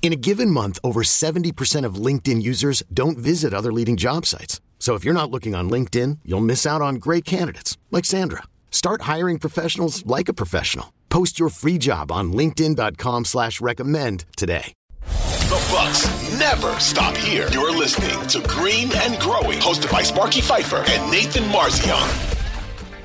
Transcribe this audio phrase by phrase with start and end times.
[0.00, 4.62] In a given month, over 70% of LinkedIn users don't visit other leading job sites.
[4.78, 8.44] So if you're not looking on LinkedIn, you'll miss out on great candidates like Sandra.
[8.70, 10.94] Start hiring professionals like a professional.
[11.10, 14.72] Post your free job on LinkedIn.com slash recommend today.
[15.02, 17.48] The Bucks never stop here.
[17.50, 22.37] You're listening to Green and Growing, hosted by Sparky Fifer and Nathan Marzion.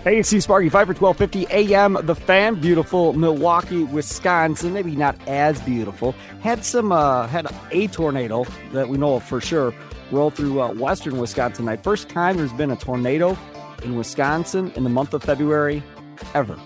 [0.04, 4.74] Hey, it's Steve Sparky, Fifer 1250 AM, The Fan, beautiful Milwaukee, Wisconsin.
[4.74, 6.12] Maybe not as beautiful.
[6.42, 8.44] Had some, uh, had a tornado
[8.74, 9.74] that we know of for sure
[10.12, 11.86] roll through uh, western Wisconsin tonight.
[11.86, 13.38] First time there's been a tornado
[13.82, 15.82] in Wisconsin in the month of February
[16.34, 16.60] ever.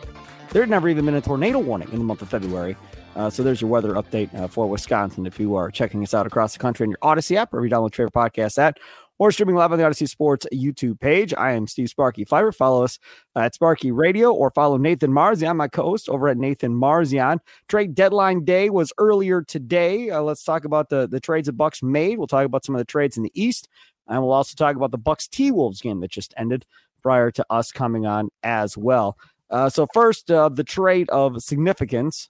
[0.49, 2.75] There had never even been a tornado warning in the month of February.
[3.15, 5.27] Uh, so there's your weather update uh, for Wisconsin.
[5.27, 7.69] If you are checking us out across the country on your Audacy app or you
[7.69, 8.79] download favorite podcast at,
[9.19, 11.33] or streaming live on the Audacy Sports YouTube page.
[11.33, 12.51] I am Steve Sparky Fifer.
[12.51, 12.99] Follow us
[13.35, 17.39] at Sparky Radio or follow Nathan Marzian, my co-host over at Nathan Marzian.
[17.67, 20.09] Trade deadline day was earlier today.
[20.09, 22.17] Uh, let's talk about the the trades the Bucks made.
[22.17, 23.67] We'll talk about some of the trades in the East,
[24.07, 26.65] and we'll also talk about the Bucks T Wolves game that just ended
[27.01, 29.17] prior to us coming on as well.
[29.49, 32.29] Uh, so first, uh, the trade of significance.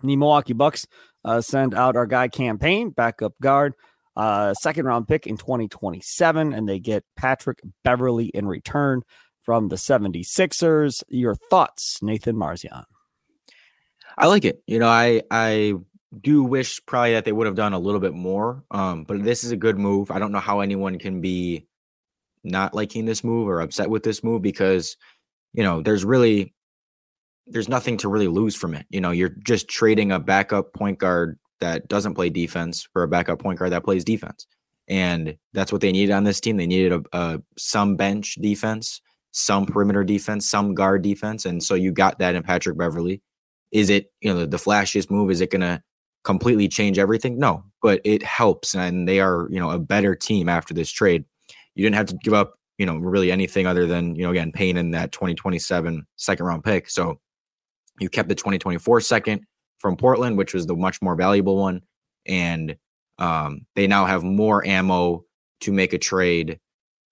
[0.00, 0.86] The Milwaukee Bucks
[1.24, 3.74] uh, send out our guy campaign, backup guard
[4.18, 9.02] uh, second round pick in 2027, and they get Patrick Beverley in return
[9.42, 11.04] from the 76ers.
[11.08, 12.84] Your thoughts, Nathan Marzian?
[14.18, 14.60] I like it.
[14.66, 15.74] You know, I I
[16.20, 18.64] do wish probably that they would have done a little bit more.
[18.72, 20.10] Um, but this is a good move.
[20.10, 21.68] I don't know how anyone can be
[22.42, 24.96] not liking this move or upset with this move because
[25.52, 26.54] you know there's really
[27.46, 28.86] there's nothing to really lose from it.
[28.90, 33.08] You know, you're just trading a backup point guard that doesn't play defense for a
[33.08, 34.46] backup point guard that plays defense.
[34.88, 36.56] And that's what they needed on this team.
[36.56, 39.00] They needed a, a some bench defense,
[39.32, 41.44] some perimeter defense, some guard defense.
[41.44, 43.22] And so you got that in Patrick Beverley.
[43.70, 45.30] Is it, you know, the, the flashiest move?
[45.30, 45.82] Is it going to
[46.24, 47.38] completely change everything?
[47.38, 48.74] No, but it helps.
[48.74, 51.24] And they are, you know, a better team after this trade.
[51.74, 54.52] You didn't have to give up, you know, really anything other than, you know, again,
[54.52, 56.88] Payne in that 2027 second round pick.
[56.88, 57.20] So
[58.00, 59.42] you kept the 2024 second
[59.78, 61.82] from Portland, which was the much more valuable one.
[62.26, 62.76] And
[63.18, 65.24] um, they now have more ammo
[65.60, 66.60] to make a trade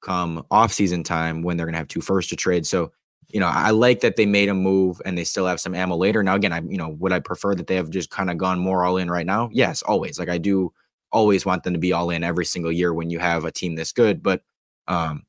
[0.03, 2.67] come off season time when they're going to have two first to trade.
[2.67, 2.93] So,
[3.29, 5.97] you know, I like that they made a move and they still have some ammo
[5.97, 6.23] later.
[6.23, 8.61] Now, again, I, you know, would I prefer that they have just kind of gone
[8.61, 9.49] more all in right now?
[9.53, 10.19] Yes, always.
[10.19, 10.73] Like I do
[11.11, 13.75] always want them to be all in every single year when you have a team
[13.75, 14.23] this good.
[14.23, 14.43] But,
[14.87, 15.25] um,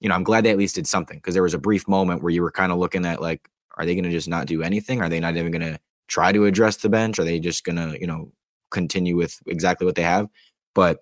[0.00, 2.22] you know, I'm glad they at least did something because there was a brief moment
[2.22, 4.62] where you were kind of looking at like, are they going to just not do
[4.62, 5.00] anything?
[5.00, 5.78] Are they not even going to
[6.12, 7.18] try to address the bench?
[7.18, 8.30] Are they just gonna, you know,
[8.70, 10.28] continue with exactly what they have?
[10.74, 10.98] But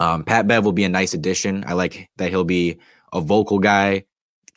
[0.00, 1.64] um, Pat Bev will be a nice addition.
[1.66, 2.78] I like that he'll be
[3.12, 4.04] a vocal guy,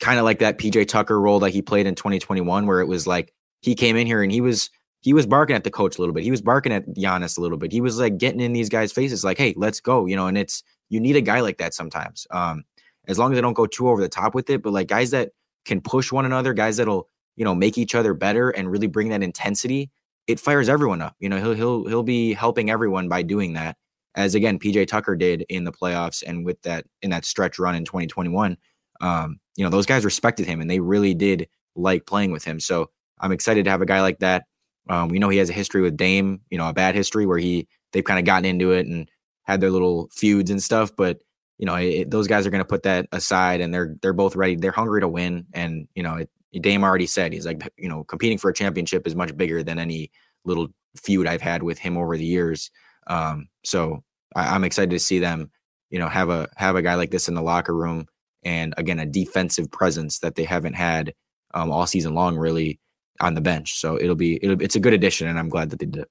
[0.00, 3.06] kind of like that PJ Tucker role that he played in 2021, where it was
[3.06, 4.70] like he came in here and he was
[5.02, 6.24] he was barking at the coach a little bit.
[6.24, 7.72] He was barking at Giannis a little bit.
[7.72, 10.26] He was like getting in these guys' faces, like, "Hey, let's go," you know.
[10.26, 12.26] And it's you need a guy like that sometimes.
[12.30, 12.64] Um,
[13.06, 15.10] as long as they don't go too over the top with it, but like guys
[15.10, 15.30] that
[15.64, 17.08] can push one another, guys that'll
[17.40, 19.90] you know, make each other better and really bring that intensity,
[20.26, 21.16] it fires everyone up.
[21.20, 23.78] You know, he'll he'll he'll be helping everyone by doing that.
[24.14, 27.74] As again, PJ Tucker did in the playoffs and with that in that stretch run
[27.74, 28.58] in 2021.
[29.00, 32.60] Um, you know, those guys respected him and they really did like playing with him.
[32.60, 34.44] So I'm excited to have a guy like that.
[34.90, 37.38] Um, we know he has a history with Dame, you know, a bad history where
[37.38, 39.10] he they've kind of gotten into it and
[39.44, 40.94] had their little feuds and stuff.
[40.94, 41.20] But
[41.56, 44.36] you know, it, those guys are going to put that aside and they're they're both
[44.36, 44.56] ready.
[44.56, 48.04] They're hungry to win, and you know, it, Dame already said he's like, you know,
[48.04, 50.10] competing for a championship is much bigger than any
[50.44, 52.70] little feud I've had with him over the years.
[53.06, 54.02] Um, so
[54.34, 55.50] I, am excited to see them,
[55.90, 58.06] you know, have a have a guy like this in the locker room,
[58.44, 61.14] and again, a defensive presence that they haven't had
[61.54, 62.80] um, all season long, really
[63.20, 63.78] on the bench.
[63.78, 66.06] So it'll be it'll, it's a good addition, and I'm glad that they did.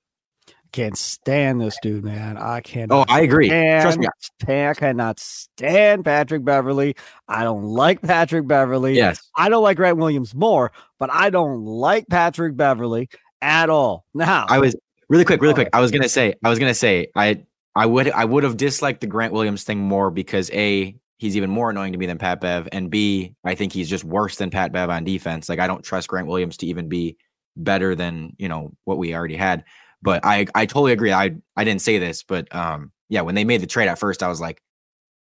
[0.71, 2.37] Can't stand this dude, man.
[2.37, 2.91] I can't.
[2.91, 3.49] Oh, I agree.
[3.49, 4.07] Trust me.
[4.47, 6.95] I cannot stand Patrick Beverley.
[7.27, 8.95] I don't like Patrick Beverley.
[8.95, 9.19] Yes.
[9.35, 13.09] I don't like Grant Williams more, but I don't like Patrick Beverley
[13.41, 14.05] at all.
[14.13, 14.75] Now, I was
[15.09, 15.69] really quick, really quick.
[15.73, 17.43] I was gonna say, I was gonna say, I
[17.75, 21.49] I would I would have disliked the Grant Williams thing more because a he's even
[21.49, 24.51] more annoying to me than Pat Bev, and b I think he's just worse than
[24.51, 25.49] Pat Bev on defense.
[25.49, 27.17] Like I don't trust Grant Williams to even be
[27.55, 29.63] better than you know what we already had.
[30.01, 31.11] But I I totally agree.
[31.11, 34.23] I I didn't say this, but um yeah, when they made the trade at first,
[34.23, 34.61] I was like,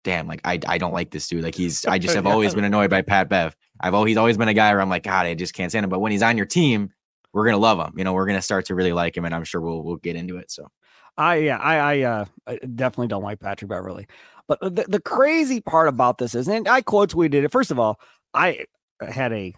[0.04, 1.42] damn, like I I don't like this dude.
[1.42, 2.32] Like he's I just have yeah.
[2.32, 3.56] always been annoyed by Pat Bev.
[3.80, 5.84] I've always he's always been a guy where I'm like, God, I just can't stand
[5.84, 5.90] him.
[5.90, 6.90] But when he's on your team,
[7.32, 7.94] we're gonna love him.
[7.96, 10.16] You know, we're gonna start to really like him, and I'm sure we'll we'll get
[10.16, 10.50] into it.
[10.50, 10.68] So
[11.16, 14.06] I yeah, I I uh I definitely don't like Patrick Beverley.
[14.46, 17.52] But the, the crazy part about this is, and I quote tweeted it.
[17.52, 18.00] First of all,
[18.32, 18.64] I
[19.06, 19.54] had a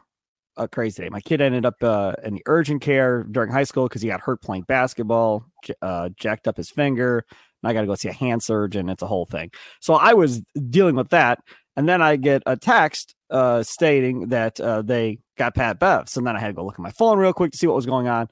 [0.61, 1.09] a crazy day.
[1.09, 4.21] My kid ended up uh, in the urgent care during high school because he got
[4.21, 5.45] hurt playing basketball,
[5.83, 7.25] uh, jacked up his finger.
[7.63, 8.89] And I got to go see a hand surgeon.
[8.89, 9.51] It's a whole thing.
[9.81, 11.41] So I was dealing with that.
[11.77, 16.09] And then I get a text uh, stating that uh, they got Pat Bev.
[16.09, 17.77] So then I had to go look at my phone real quick to see what
[17.77, 18.29] was going on.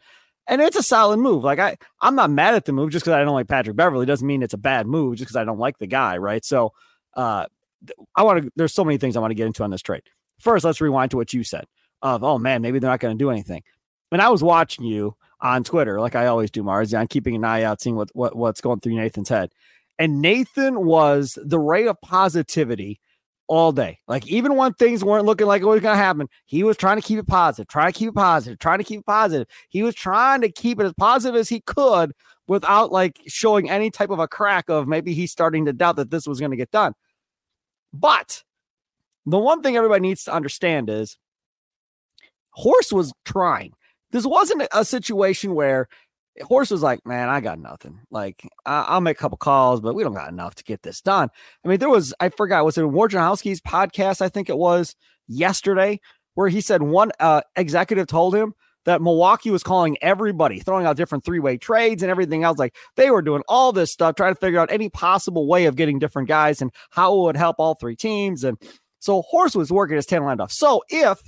[0.47, 1.45] And it's a solid move.
[1.45, 4.07] Like I, I'm not mad at the move just because I don't like Patrick Beverley.
[4.07, 6.45] Doesn't mean it's a bad move just because I don't like the guy, right?
[6.45, 6.73] So
[7.15, 7.47] uh,
[8.15, 8.51] I want to.
[8.57, 10.03] There's so many things I want to get into on this trade.
[10.41, 11.67] First, let's rewind to what you said
[12.03, 13.63] of, oh man, maybe they're not going to do anything.
[14.13, 16.95] And I was watching you on Twitter, like I always do, Mars.
[16.95, 19.51] I'm keeping an eye out, seeing what, what what's going through Nathan's head.
[19.99, 23.01] And Nathan was the ray of positivity
[23.49, 23.99] all day.
[24.07, 26.97] Like even when things weren't looking like it was going to happen, he was trying
[26.97, 29.49] to keep it positive, trying to keep it positive, trying to keep it positive.
[29.71, 32.13] He was trying to keep it as positive as he could
[32.47, 36.11] without like showing any type of a crack of maybe he's starting to doubt that
[36.11, 36.95] this was going to get done.
[37.93, 38.45] But
[39.27, 41.17] the one thing everybody needs to understand is
[42.59, 43.73] Horst was trying.
[44.11, 45.87] This wasn't a situation where
[46.43, 48.01] Horst was like, man, I got nothing.
[48.11, 51.01] Like, I- will make a couple calls, but we don't got enough to get this
[51.01, 51.29] done.
[51.65, 54.21] I mean, there was, I forgot, was it Wojnarowski's podcast?
[54.21, 54.97] I think it was
[55.29, 56.01] yesterday,
[56.35, 58.55] where he said one uh, executive told him
[58.87, 62.59] that Milwaukee was calling everybody, throwing out different three way trades and everything else.
[62.59, 65.77] Like, they were doing all this stuff, trying to figure out any possible way of
[65.77, 68.43] getting different guys and how it would help all three teams.
[68.43, 68.59] And
[68.99, 70.51] so Horst was working his tail end off.
[70.51, 71.21] So if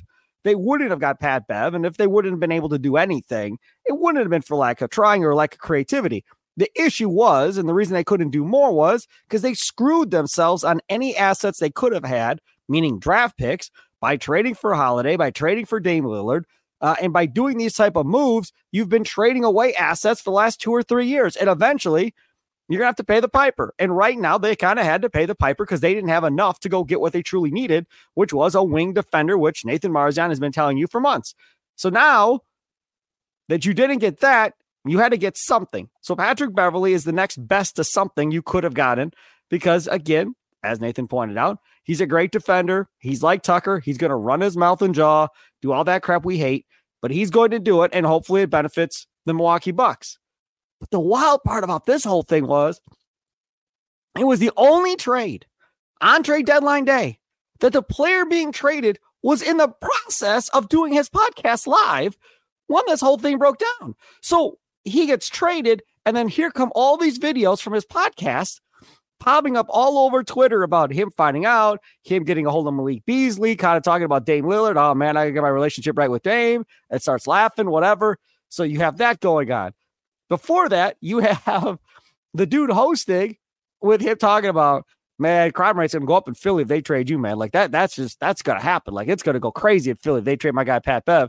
[0.45, 1.75] they wouldn't have got Pat Bev.
[1.75, 4.57] And if they wouldn't have been able to do anything, it wouldn't have been for
[4.57, 6.25] lack of trying or lack of creativity.
[6.57, 10.65] The issue was, and the reason they couldn't do more was because they screwed themselves
[10.65, 13.71] on any assets they could have had, meaning draft picks,
[14.01, 16.45] by trading for Holiday, by trading for Dame Lillard.
[16.81, 20.35] Uh, and by doing these type of moves, you've been trading away assets for the
[20.35, 21.37] last two or three years.
[21.37, 22.15] And eventually,
[22.71, 23.75] you're going to have to pay the piper.
[23.79, 26.25] And right now, they kind of had to pay the piper because they didn't have
[26.25, 29.93] enough to go get what they truly needed, which was a wing defender, which Nathan
[29.93, 31.35] Marzian has been telling you for months.
[31.77, 32.41] So now
[33.49, 35.91] that you didn't get that, you had to get something.
[36.01, 39.13] So Patrick Beverley is the next best to something you could have gotten
[39.51, 42.89] because, again, as Nathan pointed out, he's a great defender.
[42.99, 43.81] He's like Tucker.
[43.81, 45.29] He's going to run his mouth and jaw,
[45.61, 46.67] do all that crap we hate,
[47.03, 47.91] but he's going to do it.
[47.93, 50.19] And hopefully it benefits the Milwaukee Bucks.
[50.81, 52.81] But the wild part about this whole thing was
[54.19, 55.47] it was the only trade
[56.01, 57.19] on trade deadline day
[57.61, 62.17] that the player being traded was in the process of doing his podcast live
[62.67, 63.95] when this whole thing broke down.
[64.23, 68.61] So he gets traded, and then here come all these videos from his podcast
[69.19, 73.05] popping up all over Twitter about him finding out, him getting a hold of Malik
[73.05, 74.77] Beasley, kind of talking about Dame Lillard.
[74.77, 76.65] Oh man, I get my relationship right with Dame.
[76.91, 78.19] It starts laughing, whatever.
[78.49, 79.75] So you have that going on.
[80.31, 81.79] Before that, you have
[82.35, 83.37] the dude hosting
[83.83, 84.87] with him talking about,
[85.19, 87.37] man, crime rate's gonna go up in Philly if they trade you, man.
[87.37, 88.95] Like that, that's just that's gonna happen.
[88.95, 91.29] Like it's gonna go crazy in Philly if they trade my guy Pat Bev.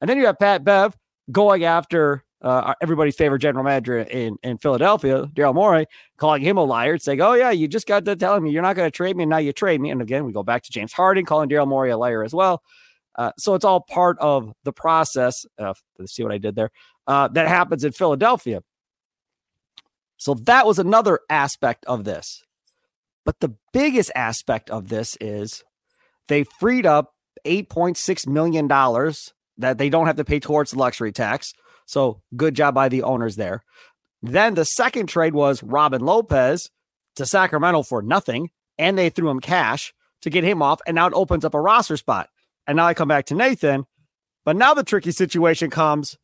[0.00, 0.96] And then you have Pat Bev
[1.30, 5.86] going after uh, everybody's favorite general manager in, in Philadelphia, Daryl Morey,
[6.16, 8.76] calling him a liar, saying, Oh, yeah, you just got to telling me you're not
[8.76, 9.90] going to trade me, and now you trade me.
[9.90, 12.62] And again, we go back to James Harden calling Daryl Morey a liar as well.
[13.16, 15.44] Uh, so it's all part of the process.
[15.58, 15.74] Uh,
[16.06, 16.70] see what I did there?
[17.10, 18.62] Uh, that happens in Philadelphia.
[20.16, 22.44] So that was another aspect of this.
[23.24, 25.64] But the biggest aspect of this is
[26.28, 27.12] they freed up
[27.44, 28.68] $8.6 million
[29.58, 31.52] that they don't have to pay towards the luxury tax.
[31.84, 33.64] So good job by the owners there.
[34.22, 36.70] Then the second trade was Robin Lopez
[37.16, 41.08] to Sacramento for nothing, and they threw him cash to get him off, and now
[41.08, 42.28] it opens up a roster spot.
[42.68, 43.84] And now I come back to Nathan.
[44.44, 46.16] But now the tricky situation comes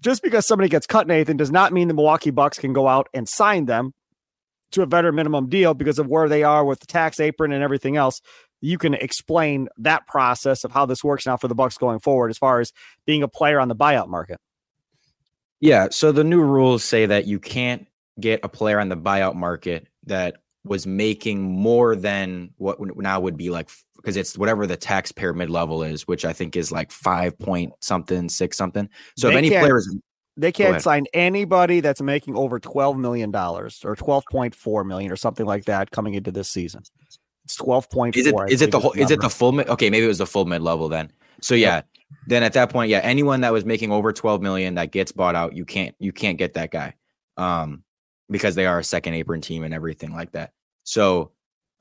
[0.00, 3.08] just because somebody gets cut, Nathan, does not mean the Milwaukee Bucks can go out
[3.14, 3.92] and sign them
[4.72, 7.62] to a better minimum deal because of where they are with the tax apron and
[7.62, 8.20] everything else.
[8.60, 12.30] You can explain that process of how this works now for the Bucks going forward
[12.30, 12.72] as far as
[13.06, 14.38] being a player on the buyout market.
[15.60, 15.88] Yeah.
[15.90, 17.86] So the new rules say that you can't
[18.18, 23.36] get a player on the buyout market that was making more than what now would
[23.36, 26.90] be like because it's whatever the taxpayer mid level is, which I think is like
[26.90, 28.88] five point something, six something.
[29.16, 29.94] So They if any players,
[30.36, 35.12] They can't sign anybody that's making over twelve million dollars or twelve point four million
[35.12, 36.82] or something like that coming into this season.
[37.44, 39.68] It's twelve point is it it the whole is it the full mid?
[39.68, 41.10] Okay, maybe it was the full mid level then.
[41.42, 41.82] So yeah,
[42.26, 45.34] then at that point, yeah, anyone that was making over twelve million that gets bought
[45.34, 46.94] out, you can't you can't get that guy,
[47.36, 47.82] um,
[48.28, 50.52] because they are a second apron team and everything like that.
[50.84, 51.32] So,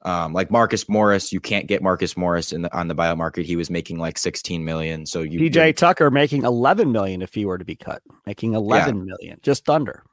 [0.04, 3.46] um, like Marcus Morris, you can't get Marcus Morris in the on the buyout market.
[3.46, 5.06] He was making like sixteen million.
[5.06, 9.06] So you PJ Tucker making eleven million if he were to be cut, making eleven
[9.06, 10.04] million, just under.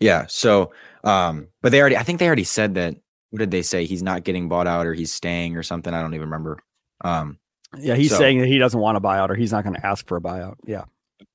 [0.00, 0.26] Yeah.
[0.28, 0.72] So,
[1.04, 2.96] um, but they already, I think they already said that.
[3.30, 3.84] What did they say?
[3.84, 5.92] He's not getting bought out or he's staying or something.
[5.92, 6.58] I don't even remember.
[7.02, 7.38] Um,
[7.78, 9.84] Yeah, he's So- saying that he doesn't want a buyout or he's not going to
[9.84, 10.54] ask for a buyout.
[10.64, 10.84] Yeah.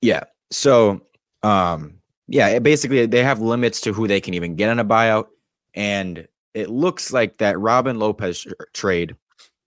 [0.01, 0.23] yeah.
[0.49, 1.01] So,
[1.43, 1.95] um,
[2.27, 5.25] yeah, basically they have limits to who they can even get on a buyout.
[5.73, 9.15] And it looks like that Robin Lopez trade,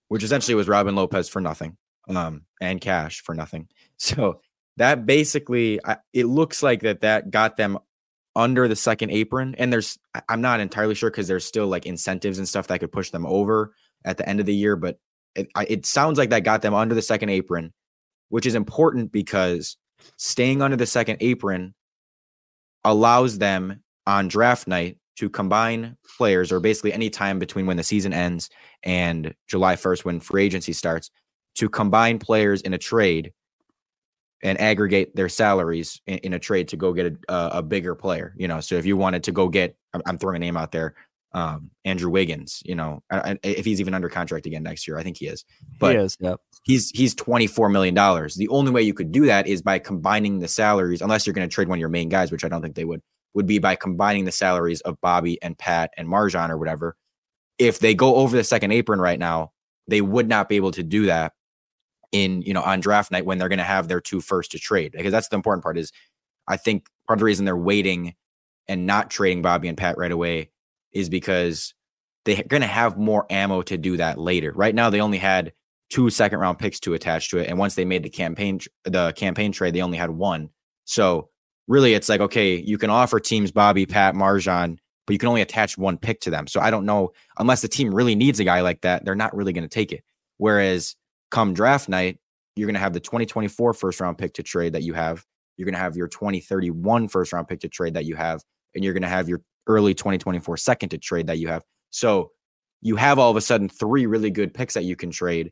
[0.07, 1.77] which essentially was Robin Lopez for nothing,
[2.09, 3.67] um, and cash for nothing.
[3.97, 4.41] So
[4.75, 7.77] that basically, I, it looks like that that got them
[8.35, 9.55] under the second apron.
[9.55, 9.97] And there's,
[10.27, 13.25] I'm not entirely sure because there's still like incentives and stuff that could push them
[13.25, 13.73] over
[14.03, 14.75] at the end of the year.
[14.75, 14.99] But
[15.35, 17.71] it, I, it sounds like that got them under the second apron,
[18.29, 19.77] which is important because
[20.17, 21.73] staying under the second apron
[22.83, 27.83] allows them on draft night to combine players or basically any time between when the
[27.83, 28.49] season ends
[28.83, 31.11] and July 1st when free agency starts
[31.55, 33.31] to combine players in a trade
[34.41, 38.33] and aggregate their salaries in, in a trade to go get a, a, bigger player
[38.37, 40.95] you know so if you wanted to go get I'm, throwing a name out there
[41.33, 45.17] um Andrew Wiggins you know if he's even under contract again next year I think
[45.17, 45.45] he is
[45.79, 46.17] but he is.
[46.19, 46.39] Yep.
[46.63, 50.39] he's he's 24 million dollars the only way you could do that is by combining
[50.39, 52.61] the salaries unless you're going to trade one of your main guys which i don't
[52.61, 53.01] think they would
[53.33, 56.95] would be by combining the salaries of bobby and pat and MarJon or whatever
[57.57, 59.51] if they go over the second apron right now
[59.87, 61.33] they would not be able to do that
[62.11, 64.59] in you know on draft night when they're going to have their two first to
[64.59, 65.91] trade because that's the important part is
[66.47, 68.13] i think part of the reason they're waiting
[68.67, 70.49] and not trading bobby and pat right away
[70.91, 71.73] is because
[72.25, 75.53] they're going to have more ammo to do that later right now they only had
[75.93, 77.47] two second round picks to attach to it.
[77.47, 80.49] And once they made the Cam Payne the Cam Payne trade, they only had one.
[80.85, 81.29] So
[81.67, 85.41] really it's like, okay, you can offer teams Bobby, Pat, MarJon, but you can only
[85.41, 86.47] attach one pick to them.
[86.47, 89.35] So I don't know unless the team really needs a guy like that, they're not
[89.35, 90.03] really going to take it.
[90.37, 90.95] Whereas
[91.31, 92.19] come draft night,
[92.55, 95.25] you're going to have the 2024 first round pick to trade that you have.
[95.57, 98.41] You're going to have your 2031 first round pick to trade that you have,
[98.73, 101.63] and you're going to have your early 2024 second to trade that you have.
[101.89, 102.31] So
[102.81, 105.51] you have all of a sudden three really good picks that you can trade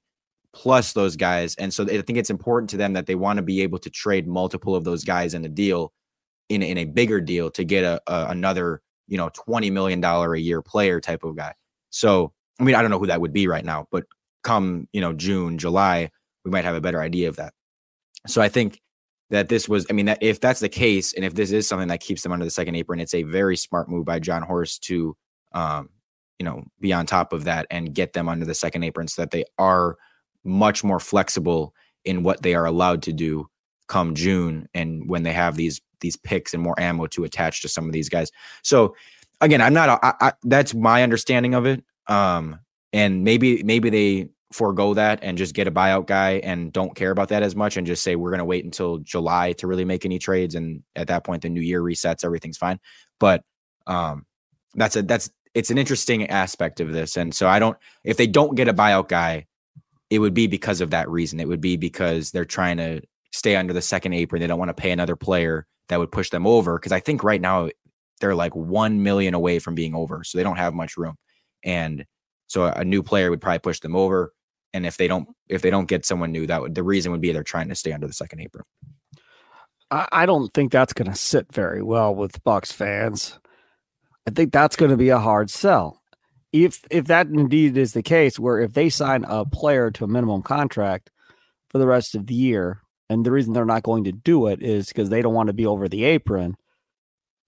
[0.54, 1.56] plus those guys.
[1.56, 3.90] And so I think it's important to them that they want to be able to
[3.90, 5.94] trade multiple of those guys in a deal
[6.52, 10.36] in, in a bigger deal to get a, a another, you know, $20 million a
[10.36, 11.54] year player type of guy.
[11.90, 14.04] So, I mean, I don't know who that would be right now, but
[14.44, 16.12] come, you know, June, July,
[16.44, 17.54] we might have a better idea of that.
[18.28, 18.82] So I think
[19.30, 21.88] that this was, I mean, that if that's the case, and if this is something
[21.88, 24.84] that keeps them under the second apron, it's a very smart move by Jon Horst
[24.86, 25.16] to,
[25.54, 25.90] um,
[26.38, 29.22] you know, be on top of that and get them under the second apron so
[29.22, 29.96] that they are
[30.44, 33.48] much more flexible in what they are allowed to do
[33.88, 37.70] come June and when they have these these picks and more ammo to attach to
[37.70, 38.32] some of these guys.
[38.64, 38.96] So
[39.40, 41.84] again, I'm not that's my understanding of it.
[42.08, 42.60] Um
[42.94, 47.12] and maybe maybe they forego that and just get a buyout guy and don't care
[47.12, 49.86] about that as much and just say we're going to wait until July to really
[49.86, 52.80] make any trades and at that point the new year resets everything's fine.
[53.20, 53.44] But
[53.88, 54.26] um
[54.76, 58.28] that's a that's it's an interesting aspect of this and so I don't if they
[58.28, 59.48] don't get a buyout guy
[60.12, 61.40] it would be because of that reason.
[61.40, 64.42] It would be because they're trying to stay under the second apron.
[64.42, 66.80] They don't want to pay another player that would push them over.
[66.80, 67.70] Because I think right now
[68.22, 71.16] they're like one million away from being over, so they don't have much room.
[71.64, 72.06] And
[72.48, 74.34] so a new player would probably push them over.
[74.74, 77.20] And if they don't, if they don't get someone new, that would the reason would
[77.20, 78.64] be they're trying to stay under the second apron.
[79.92, 83.38] I, I don't think that's going to sit very well with Bucks fans.
[84.26, 86.02] I think that's going to be a hard sell.
[86.54, 90.08] If if that indeed is the case, where if they sign a player to a
[90.08, 91.12] minimum contract
[91.70, 92.82] for the rest of the year,
[93.12, 95.54] and the reason they're not going to do it is because they don't want to
[95.54, 96.56] be over the apron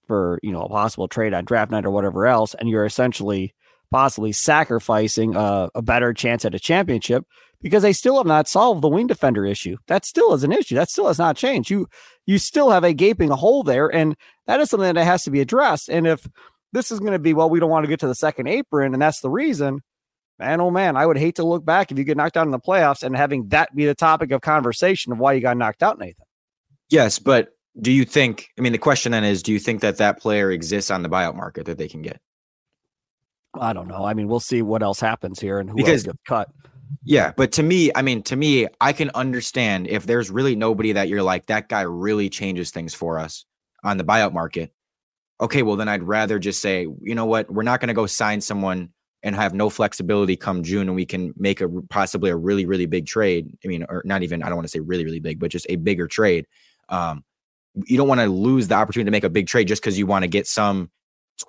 [0.06, 3.54] for you know a possible trade on draft night or whatever else, and you're essentially
[3.90, 7.24] possibly sacrificing a, a better chance at a championship
[7.62, 9.78] because they still have not solved the wing defender issue.
[9.88, 10.76] That still is an issue.
[10.76, 11.70] That still has not changed.
[11.70, 11.88] You
[12.26, 14.18] you still have a gaping hole there, and
[14.48, 15.88] that is something that has to be addressed.
[15.88, 16.28] And if
[16.74, 18.94] this is going to be well, we don't want to get to the second apron,
[18.94, 19.80] and that's the reason.
[20.44, 22.52] Man, oh man, I would hate to look back if you get knocked out in
[22.52, 25.82] the playoffs and having that be the topic of conversation of why you got knocked
[25.82, 26.26] out, Nathan.
[26.90, 28.50] Yes, but do you think?
[28.58, 31.08] I mean, the question then is, do you think that that player exists on the
[31.08, 32.20] buyout market that they can get?
[33.58, 34.04] I don't know.
[34.04, 36.50] I mean, we'll see what else happens here and who Because- else gets cut.
[37.06, 40.92] Yeah, but to me, I mean, to me, I can understand if there's really nobody
[40.92, 43.46] that you're like that guy really changes things for us
[43.84, 44.74] on the buyout market.
[45.40, 48.06] Okay, well then I'd rather just say, you know what, we're not going to go
[48.06, 48.90] sign someone
[49.24, 52.86] and have no flexibility come June, and we can make a possibly a really really
[52.86, 53.58] big trade.
[53.64, 55.66] I mean, or not even I don't want to say really really big, but just
[55.70, 56.46] a bigger trade.
[56.90, 57.24] Um,
[57.86, 60.06] you don't want to lose the opportunity to make a big trade just because you
[60.06, 60.92] want to get some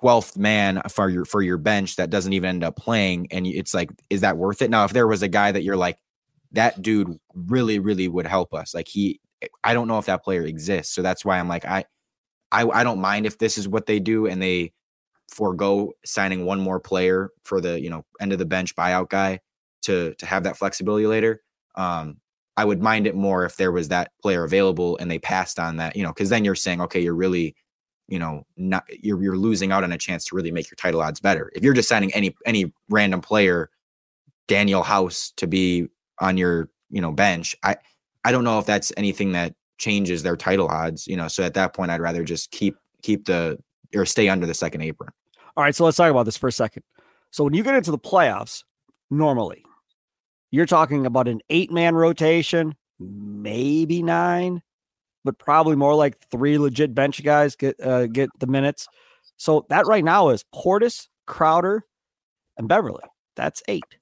[0.01, 3.73] 12th man for your for your bench that doesn't even end up playing and it's
[3.73, 5.97] like is that worth it now if there was a guy that you're like
[6.51, 9.19] that dude really really would help us like he
[9.63, 11.85] i don't know if that player exists so that's why i'm like i
[12.51, 14.73] i, I don't mind if this is what they do and they
[15.29, 19.39] forego signing one more player for the you know end of the bench buyout guy
[19.81, 21.41] to to have that flexibility later
[21.75, 22.17] um
[22.57, 25.77] i would mind it more if there was that player available and they passed on
[25.77, 27.55] that you know because then you're saying okay you're really
[28.07, 31.01] you know not you're you're losing out on a chance to really make your title
[31.01, 31.51] odds better.
[31.55, 33.71] If you're just signing any any random player
[34.47, 35.87] Danuel House to be
[36.19, 37.75] on your you know bench i
[38.23, 41.53] i don't know if that's anything that changes their title odds you know so at
[41.53, 43.57] that point i'd rather just keep keep the
[43.93, 45.11] or stay under the second apron
[45.55, 46.83] All right, so let's talk about this for a second.
[47.31, 48.63] So when you get into the playoffs,
[49.09, 49.63] normally
[50.51, 54.61] you're talking about an eight man rotation, maybe nine,
[55.23, 58.87] but probably more like three legit bench guys get uh, get the minutes.
[59.37, 61.83] So that right now is Portis, Crowder,
[62.57, 63.03] and Beverley.
[63.35, 63.97] That's eight.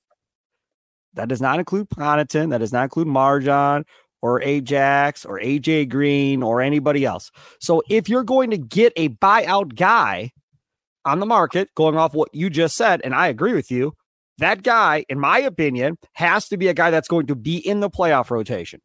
[1.15, 2.49] That does not include Connaughton.
[2.51, 3.83] That does not include MarJon
[4.23, 7.29] or Ajax or AJ Green or anybody else.
[7.59, 10.31] So if you're going to get a buyout guy
[11.03, 13.91] on the market, going off what you just said, and I agree with you,
[14.37, 17.81] that guy, in my opinion, has to be a guy that's going to be in
[17.81, 18.79] the playoff rotation.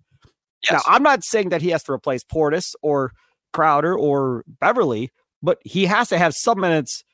[0.73, 3.13] Now, I'm not saying that he has to replace Portis or
[3.53, 7.05] Crowder or Beverley, but he has to have some minutes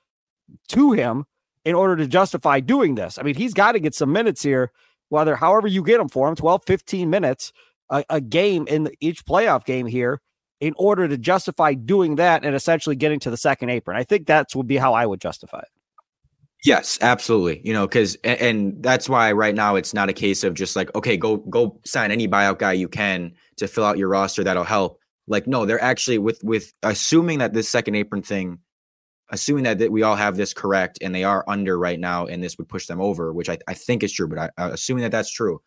[0.68, 1.26] to him
[1.66, 3.18] in order to justify doing this.
[3.18, 4.72] I mean, he's got to get some minutes here,
[5.10, 7.52] whether however you get him for him 12, 15 minutes
[7.90, 10.20] a, a game in each playoff game here
[10.60, 13.96] in order to justify doing that and essentially getting to the second apron.
[13.96, 15.68] I think that's would be how I would justify it.
[16.64, 17.60] Yes, absolutely.
[17.62, 20.76] You know, because and, and that's why right now it's not a case of just
[20.76, 24.42] like, okay, go go sign any buyout guy you can to fill out your roster
[24.42, 24.98] that'll help.
[25.26, 28.60] Like, no, they're actually with with assuming that this second apron thing,
[29.30, 32.42] assuming that, that we all have this correct and they are under right now, and
[32.42, 35.12] this would push them over, which I, I think is true, but I, assuming that
[35.12, 35.60] that's true,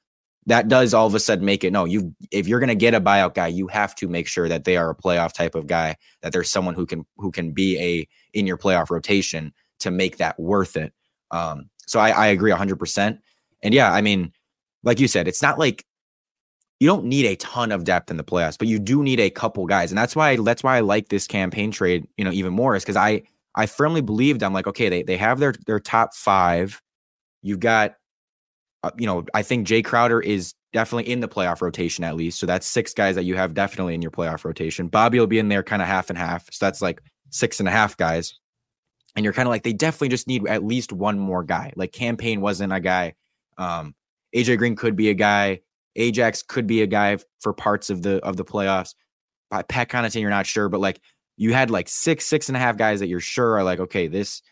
[0.47, 1.85] that does all of a sudden make it no.
[1.85, 4.77] You if you're gonna get a buyout guy, you have to make sure that they
[4.77, 8.07] are a playoff type of guy, that there's someone who can who can be a
[8.37, 10.93] in your playoff rotation to make that worth it.
[11.31, 13.19] Um, so I, I agree 100%.
[13.63, 14.31] And yeah, I mean,
[14.83, 15.85] like you said, it's not like
[16.79, 19.29] you don't need a ton of depth in the playoffs, but you do need a
[19.29, 19.91] couple guys.
[19.91, 22.75] And that's why that's why I like this Cam Payne trade, you know, even more
[22.75, 23.23] is because I
[23.55, 26.81] I firmly believed I'm like, okay, they they have their their top five.
[27.41, 27.95] You've got
[28.83, 32.39] uh, you know, I think Jae Crowder is definitely in the playoff rotation at least.
[32.39, 34.87] So that's six guys that you have definitely in your playoff rotation.
[34.87, 36.47] Bobby will be in there kind of half and half.
[36.51, 38.39] So that's like six and a half guys
[39.17, 41.73] and you're kind of like they definitely just need at least one more guy.
[41.75, 43.15] Like campaign wasn't a guy.
[43.57, 43.95] Um,
[44.33, 45.61] AJ Green could be a guy.
[45.95, 48.93] Ajax could be a guy for parts of the of the playoffs.
[49.49, 51.01] By Pat Connaughton, you're not sure, but like
[51.35, 54.05] you had like six six and a half guys that you're sure are like okay,
[54.05, 54.43] this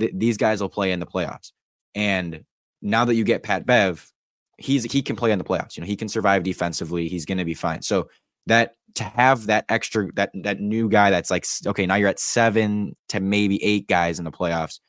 [0.00, 1.52] th- these guys will play in the playoffs.
[1.94, 2.42] And
[2.86, 4.10] now that you get Pat Bev,
[4.58, 5.76] he's he can play in the playoffs.
[5.76, 7.08] You know, he can survive defensively.
[7.08, 7.82] He's going to be fine.
[7.82, 8.08] So
[8.46, 12.18] that to have that extra that that new guy that's like okay now you're at
[12.18, 14.80] seven to maybe eight guys in the playoffs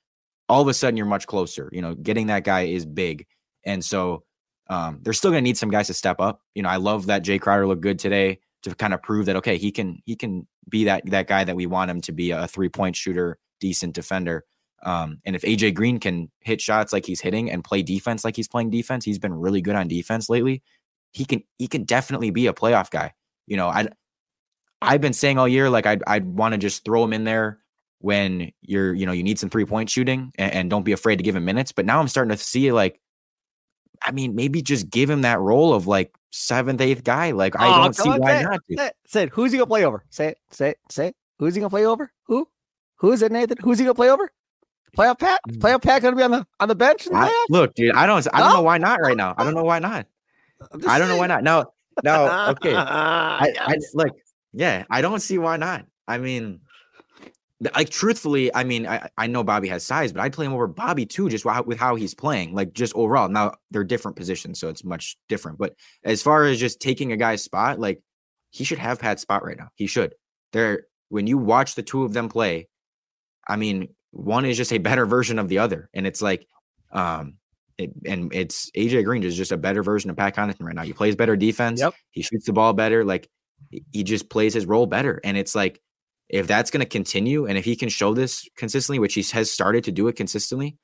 [0.48, 3.26] all of a sudden you're much closer you know getting that guy is big
[3.66, 4.24] and so
[4.70, 7.08] um, they're still going to need some guys to step up you know i love
[7.08, 10.16] that jae crowder looked good today to kind of prove that okay he can he
[10.16, 13.38] can be that that guy that we want him to be a three point shooter
[13.60, 14.46] decent defender
[14.84, 18.36] um, and if aj green can hit shots like he's hitting and play defense like
[18.36, 20.62] he's playing defense he's been really good on defense lately
[21.14, 23.14] he can he can definitely be a playoff guy
[23.48, 23.88] you know, I
[24.82, 27.60] I've been saying all year like I'd I'd want to just throw him in there
[28.00, 31.16] when you're you know you need some three point shooting and, and, don't be afraid
[31.16, 31.72] to give him minutes.
[31.72, 33.00] But now I'm starting to see like,
[34.04, 37.32] I mean, maybe just give him that role of like seventh, eighth guy.
[37.32, 38.60] Like I Oh, don't see on, why not.
[38.70, 39.30] Say it, say it.
[39.30, 40.04] Who's he gonna play over?
[40.12, 40.38] Say it.
[40.52, 40.78] Say it.
[40.92, 41.16] Say it.
[41.40, 42.12] Who's he gonna play over?
[42.26, 42.48] Who?
[42.98, 43.58] Who is it, Nathan?
[43.62, 44.32] Who's he gonna play over?
[44.98, 45.40] Playoff Pat?
[45.50, 45.58] Mm.
[45.58, 48.26] Playoff Pat gonna be on the on the bench the I- look, dude, I don't
[48.34, 48.56] I don't No?
[48.58, 49.36] know why not right now.
[49.38, 50.08] I don't know why not.
[50.88, 51.44] I don't know why not.
[51.44, 51.72] No,
[52.04, 52.74] no, okay.
[52.76, 54.12] I, I like,
[54.54, 55.86] yeah, I don't see why not.
[56.08, 56.62] I mean,
[57.76, 60.68] like truthfully, I mean, I, I know Bobby has size, but I'd play him over
[60.68, 63.30] Bobby too, just with how he's playing, like just overall.
[63.30, 65.58] Now they're different positions, so it's much different.
[65.58, 68.02] But as far as just taking a guy's spot, like
[68.52, 69.70] he should have Pat's spot right now.
[69.76, 70.16] He should.
[70.54, 72.68] they're when you watch the two of them play,
[73.48, 76.48] I mean, one is just a better version of the other, and it's like,
[76.92, 77.36] um,
[77.78, 80.84] it, and it's AJ Green is just a better version of Pat Connaughton right now.
[80.84, 81.80] He plays better defense.
[81.80, 81.94] Yep.
[82.12, 83.04] He shoots the ball better.
[83.04, 83.30] Like
[83.92, 85.82] he just plays his role better, and it's like
[86.30, 89.52] if that's going to continue, and if he can show this consistently, which he has
[89.52, 90.78] started to do it consistently,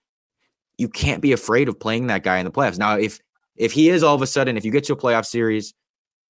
[0.78, 2.78] you can't be afraid of playing that guy in the playoffs.
[2.78, 3.20] Now, if
[3.56, 5.74] if he is all of a sudden, if you get to a playoff series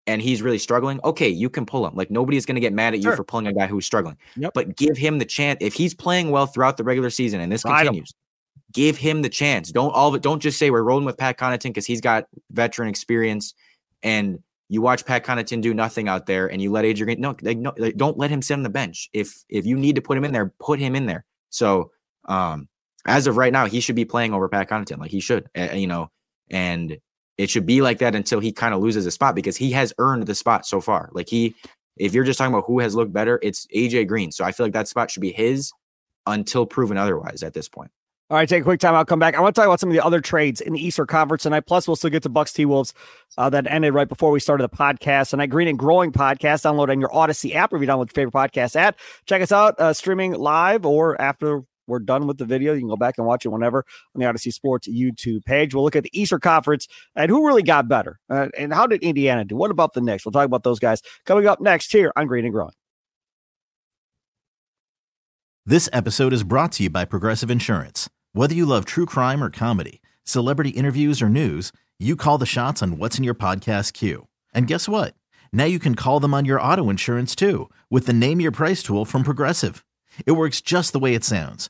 [0.08, 1.96] and he's really struggling, okay, you can pull him.
[1.96, 3.16] Like nobody's going to get mad at you Sure.
[3.16, 4.18] for pulling a guy who's struggling.
[4.36, 4.52] Yep.
[4.54, 5.58] But give him the chance.
[5.62, 7.86] If he's playing well throughout the regular season and this Ride him.
[7.88, 8.14] continues,
[8.74, 9.72] give him the chance.
[9.72, 10.22] Don't all of it.
[10.22, 13.54] Don't just say we're rolling with Pat Connaughton because he's got veteran experience
[14.02, 14.40] and
[14.70, 17.74] you watch Pat Connaughton do nothing out there and you let Adrian No, like, no,
[17.78, 19.10] like, don't let him sit on the bench.
[19.14, 21.26] If if you need to put him in there, put him in there.
[21.50, 21.92] So
[22.26, 22.68] um
[23.06, 24.98] as of right now, he should be playing over Pat Connaughton.
[24.98, 26.10] Like he should, uh, you know,
[26.50, 26.98] and
[27.38, 29.94] it should be like that until he kind of loses a spot because he has
[29.98, 31.10] earned the spot so far.
[31.14, 31.56] Like he,
[31.98, 34.32] if you're just talking about who has looked better, it's AJ Green.
[34.32, 35.72] So I feel like that spot should be his
[36.26, 37.92] until proven otherwise at this point.
[38.30, 38.96] All right, take a quick time.
[38.96, 39.36] I'll come back.
[39.36, 41.68] I want to talk about some of the other trades in the Eastern Conference tonight.
[41.68, 42.94] Plus, we'll still get to Bucks T Wolves
[43.38, 45.32] uh, that ended right before we started the podcast.
[45.32, 46.64] Tonight, Green and Growing podcast.
[46.64, 48.98] Download on your Audacy app or if you download your favorite podcast app.
[49.26, 51.64] Check us out uh, streaming live or after
[51.94, 52.74] we're done with the video.
[52.74, 55.74] You can go back and watch it whenever on the Audacy Sports YouTube page.
[55.74, 59.04] We'll look at the Eastern Conference and who really got better uh, and how did
[59.04, 59.56] Indiana do?
[59.56, 60.26] What about the Knicks?
[60.26, 62.74] We'll talk about those guys coming up next here on Green and Growing.
[65.66, 68.10] This episode is brought to you by Progressive Insurance.
[68.34, 72.82] Whether you love true crime or comedy, celebrity interviews or news, you call the shots
[72.82, 74.28] on what's in your podcast queue.
[74.54, 75.14] And guess what?
[75.54, 78.84] Now you can call them on your auto insurance too with the Name Your Price
[78.84, 79.86] tool from Progressive.
[80.26, 81.70] It works just the way it sounds.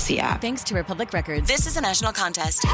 [0.19, 0.41] app.
[0.41, 1.47] Thanks to Republic Records.
[1.47, 2.65] This is a national contest.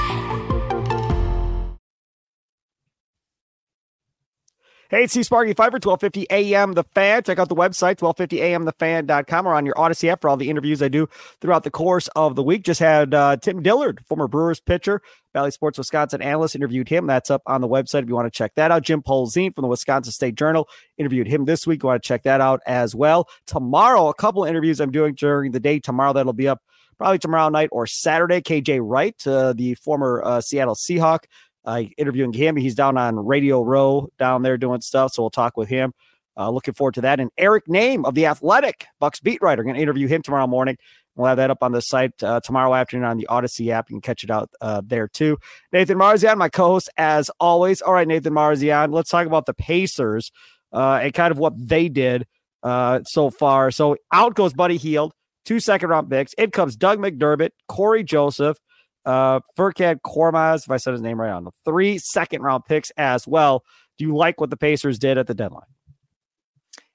[4.90, 7.22] Hey, it's C Sparky Fifer, 1250 AM The Fan.
[7.22, 10.88] Check out the website, 1250amthefan.com or on your Audacy app for all the interviews I
[10.88, 11.10] do
[11.42, 12.63] throughout the course of the week.
[12.63, 15.02] Just had uh, Tim Dillard, former Brewers pitcher,
[15.34, 17.06] Bally Sports Wisconsin analyst, interviewed him.
[17.06, 18.84] That's up on the website if you want to check that out.
[18.84, 21.84] Jim Polzin from the Wisconsin State Journal interviewed him this week.
[21.84, 23.28] You want to check that out as well.
[23.46, 25.80] Tomorrow, a couple of interviews I'm doing during the day.
[25.80, 26.62] Tomorrow, that'll be up
[26.97, 28.41] probably tomorrow night or Saturday.
[28.41, 31.25] KJ Wright, uh, the former uh, Seattle Seahawk,
[31.65, 32.55] uh, interviewing him.
[32.55, 35.13] He's down on Radio Row down there doing stuff.
[35.13, 35.93] So we'll talk with him.
[36.38, 37.19] Uh, looking forward to that.
[37.19, 40.77] And Eric Nehm of the Athletic, Bucks beat writer, going to interview him tomorrow morning.
[41.15, 43.89] We'll have that up on the site uh, tomorrow afternoon on the Audacy app.
[43.89, 45.39] You can catch it out uh, there too.
[45.73, 47.81] Nathan Marzian, my co-host, as always.
[47.81, 50.31] All right, Nathan Marzian, let's talk about the Pacers
[50.71, 52.27] uh, and kind of what they did
[52.62, 53.71] uh, so far.
[53.71, 55.13] So out goes Buddy Hield,
[55.47, 56.33] two second round picks.
[56.33, 58.57] In comes Doug McDermott, Cory Joseph,
[59.05, 62.91] uh, Furkan Korkmaz, if I said his name right on the three second round picks
[62.97, 63.63] as well.
[63.97, 65.63] Do you like what the Pacers did at the deadline?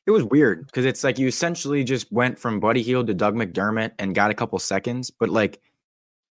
[0.07, 3.35] It was weird because it's like you essentially just went from Buddy Hield to Doug
[3.35, 5.61] McDermott and got a couple seconds, but like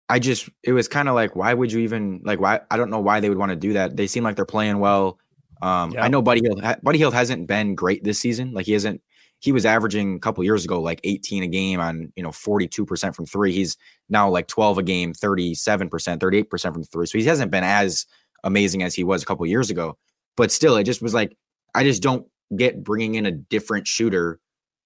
[0.09, 2.90] I just it was kind of like why would you even like why I don't
[2.90, 3.96] know why they would want to do that.
[3.96, 5.18] They seem like they're playing well.
[5.62, 5.94] Um.
[5.98, 6.62] I know Buddy Hield.
[6.83, 8.52] Buddy Hield hasn't been great this season.
[8.52, 9.02] Like he hasn't
[9.40, 13.14] he was averaging a couple years ago like 18 a game on you know 42%
[13.14, 13.53] from three.
[13.53, 13.77] He's
[14.09, 17.07] now like 12 a game, 37%, 38% from three.
[17.07, 18.07] So he hasn't been as
[18.44, 19.96] amazing as he was a couple years ago.
[20.37, 21.37] But still, it just was like
[21.74, 24.40] I just don't get bringing in a different shooter.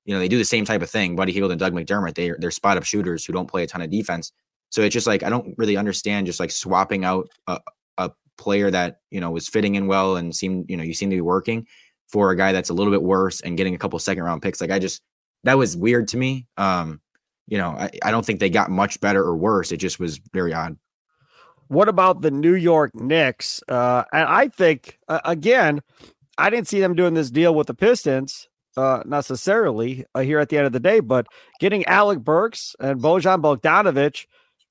[0.05, 1.17] You know, they do the same type of thing.
[1.17, 3.83] Buddy Hield and Doug McDermott, they they're spot up shooters who don't play a ton
[3.83, 4.33] of defense.
[4.71, 7.61] So it's just like I don't really understand just like swapping out a,
[7.99, 11.11] a player that you know was fitting in well and seemed you know you seem
[11.11, 11.67] to be working
[12.13, 14.61] for a guy that's a little bit worse and getting a couple second round picks.
[14.61, 15.03] Like I just
[15.45, 16.47] that was weird to me.
[16.57, 17.01] Um,
[17.49, 19.73] you know, I, I don't think they got much better or worse.
[19.73, 20.77] It just was very odd.
[21.69, 23.63] What about the New York Knicks?
[23.67, 25.81] Uh, and I think uh, again,
[26.39, 30.49] I didn't see them doing this deal with the Pistons uh, necessarily uh, here at
[30.49, 31.27] the end of the day, but
[31.61, 34.27] getting Alec Burks and Bojan Bogdanovic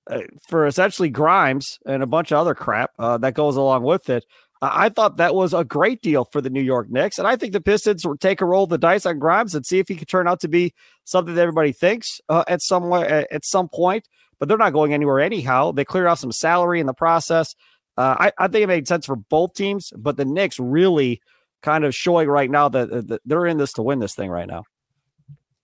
[0.10, 4.10] uh, for essentially Grimes and a bunch of other crap uh, that goes along with
[4.10, 4.26] it.
[4.62, 7.54] I thought that was a great deal for the New York Knicks, and I think
[7.54, 9.96] the Pistons will take a roll of the dice on Grimes and see if he
[9.96, 14.08] can turn out to be something that everybody thinks uh, at some at some point.
[14.40, 15.72] But they're not going anywhere anyhow.
[15.72, 17.56] They cleared off some salary in the process.
[17.98, 21.22] Uh, I, I, think it made sense for both teams, but the Knicks really
[21.62, 24.48] kind of showing right now that, that they're in this to win this thing right
[24.48, 24.64] now.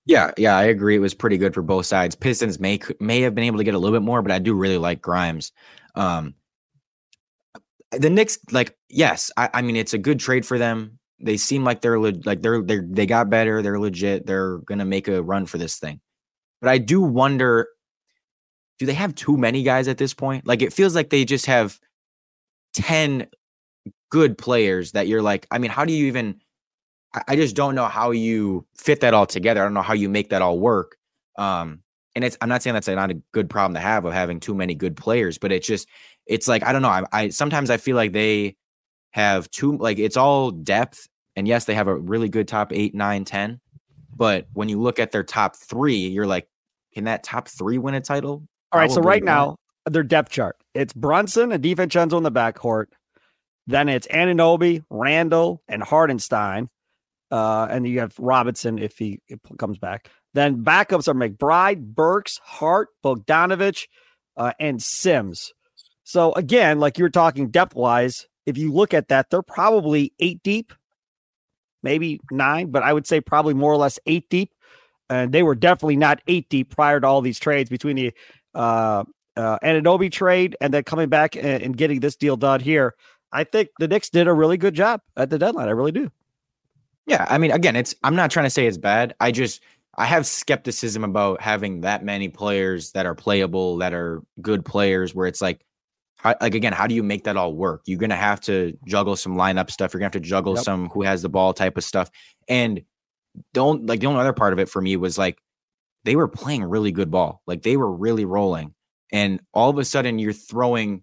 [0.05, 0.95] Yeah, yeah, I agree.
[0.95, 2.15] It was pretty good for both sides.
[2.15, 4.53] Pistons may may have been able to get a little bit more, but I do
[4.53, 5.51] really like Grimes.
[5.95, 6.33] Um,
[7.91, 10.99] the Knicks, like, yes, I, I mean it's a good trade for them.
[11.19, 13.61] They seem like they're le- like they're they they got better.
[13.61, 14.25] They're legit.
[14.25, 15.99] They're gonna make a run for this thing.
[16.61, 17.67] But I do wonder,
[18.79, 20.45] do they have too many guys at this point?
[20.45, 21.79] Like it feels like they just have
[22.73, 23.27] ten
[24.11, 25.47] good players that you're like.
[25.49, 26.41] I mean, how do you even?
[27.27, 29.61] I just don't know how you fit that all together.
[29.61, 30.97] I don't know how you make that all work.
[31.37, 31.81] Um,
[32.15, 34.53] and it's I'm not saying that's not a good problem to have of having too
[34.53, 35.87] many good players, but it's just
[36.27, 36.89] it's like I don't know.
[36.89, 38.55] I, I sometimes I feel like they
[39.11, 42.93] have too like it's all depth, and yes, they have a really good top eight,
[42.93, 43.59] nine, ten.
[44.15, 46.47] But when you look at their top three, you're like,
[46.93, 48.47] can that top three win a title?
[48.71, 48.87] All right.
[48.87, 49.31] Probably so right not.
[49.31, 49.55] now,
[49.91, 52.85] their depth chart it's Brunson and DiVincenzo in the backcourt.
[53.65, 56.69] Then it's Anunoby, Randle, and Hartenstein.
[57.29, 59.19] Uh, and you have Robinson if he
[59.57, 60.09] comes back.
[60.33, 63.87] Then backups are McBride, Burks, Hart, Bogdanovich,
[64.37, 65.51] uh, and Sims.
[66.07, 70.41] So again, like you're talking depth wise, if you look at that, they're probably eight
[70.41, 70.71] deep,
[71.83, 74.53] maybe nine, but I would say probably more or less eight deep.
[75.09, 78.13] And they were definitely not eight deep prior to all these trades between the
[78.55, 79.03] uh,
[79.35, 82.95] uh, Anunoby trade and then coming back and, and getting this deal done here.
[83.33, 85.67] I think the Knicks did a really good job at the deadline.
[85.67, 86.09] I really do.
[87.05, 89.13] Yeah, I mean, again, it's I'm not trying to say it's bad.
[89.19, 89.61] I just
[89.97, 95.13] I have skepticism about having that many players that are playable, that are good players,
[95.13, 95.65] where it's like,
[96.27, 97.81] how, like again, how do you make that all work?
[97.85, 99.93] You're gonna have to juggle some lineup stuff.
[99.93, 100.63] You're gonna have to juggle yep.
[100.63, 102.09] some who has the ball type of stuff.
[102.47, 102.81] And
[103.53, 105.39] don't like the only other part of it for me was like
[106.03, 108.73] they were playing really good ball, like they were really rolling,
[109.11, 111.01] and all of a sudden you're throwing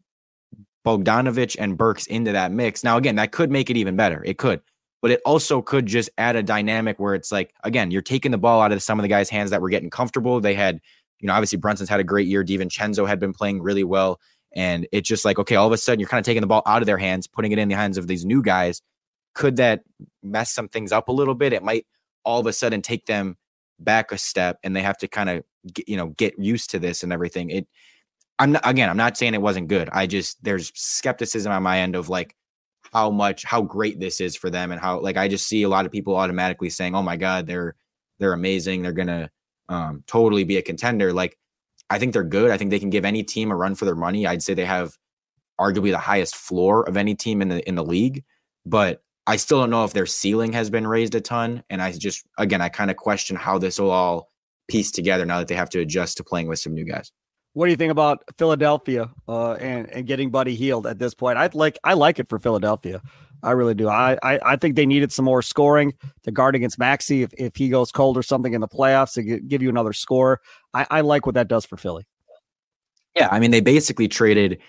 [0.86, 2.84] Bogdanovich and Burks into that mix.
[2.84, 4.22] Now, again, that could make it even better.
[4.24, 4.60] It could
[5.04, 8.38] but it also could just add a dynamic where it's like, again, you're taking the
[8.38, 10.40] ball out of some of the guys' hands that were getting comfortable.
[10.40, 10.80] They had,
[11.20, 12.42] you know, obviously Brunson's had a great year.
[12.42, 14.18] DiVincenzo had been playing really well.
[14.54, 16.62] And it's just like, okay, all of a sudden you're kind of taking the ball
[16.66, 18.82] out of their hands, putting it in the hands of these new guys.
[19.34, 19.82] Could that
[20.22, 21.52] mess some things up a little bit?
[21.52, 21.86] It might
[22.24, 23.36] all of a sudden take them
[23.80, 25.44] back a step and they have to kind of,
[25.86, 27.50] you know, get used to this and everything.
[27.50, 27.66] It,
[28.38, 29.88] I'm not, again, I'm not saying it wasn't good.
[29.92, 32.36] I just, there's skepticism on my end of like,
[32.92, 35.68] how much how great this is for them and how like I just see a
[35.68, 37.74] lot of people automatically saying, "Oh my god, they're
[38.18, 38.82] they're amazing.
[38.82, 39.30] They're going to
[39.68, 41.36] um, totally be a contender." Like
[41.94, 42.50] I think they're good.
[42.50, 44.26] I think they can give any team a run for their money.
[44.26, 44.98] I'd say they have
[45.60, 48.24] arguably the highest floor of any team in the in the league,
[48.66, 51.92] but I still don't know if their ceiling has been raised a ton and I
[51.92, 54.32] just again, I kind of question how this will all
[54.66, 57.12] piece together now that they have to adjust to playing with some new guys.
[57.52, 61.38] What do you think about Philadelphia uh, and and getting Buddy Hield at this point?
[61.38, 63.00] I like I like it for Philadelphia.
[63.44, 63.88] I really do.
[63.88, 67.56] I, I, I think they needed some more scoring to guard against Maxey if, if
[67.56, 70.40] he goes cold or something in the playoffs to give you another score.
[70.72, 72.06] I, I like what that does for Philly.
[73.14, 74.60] Yeah, I mean they basically traded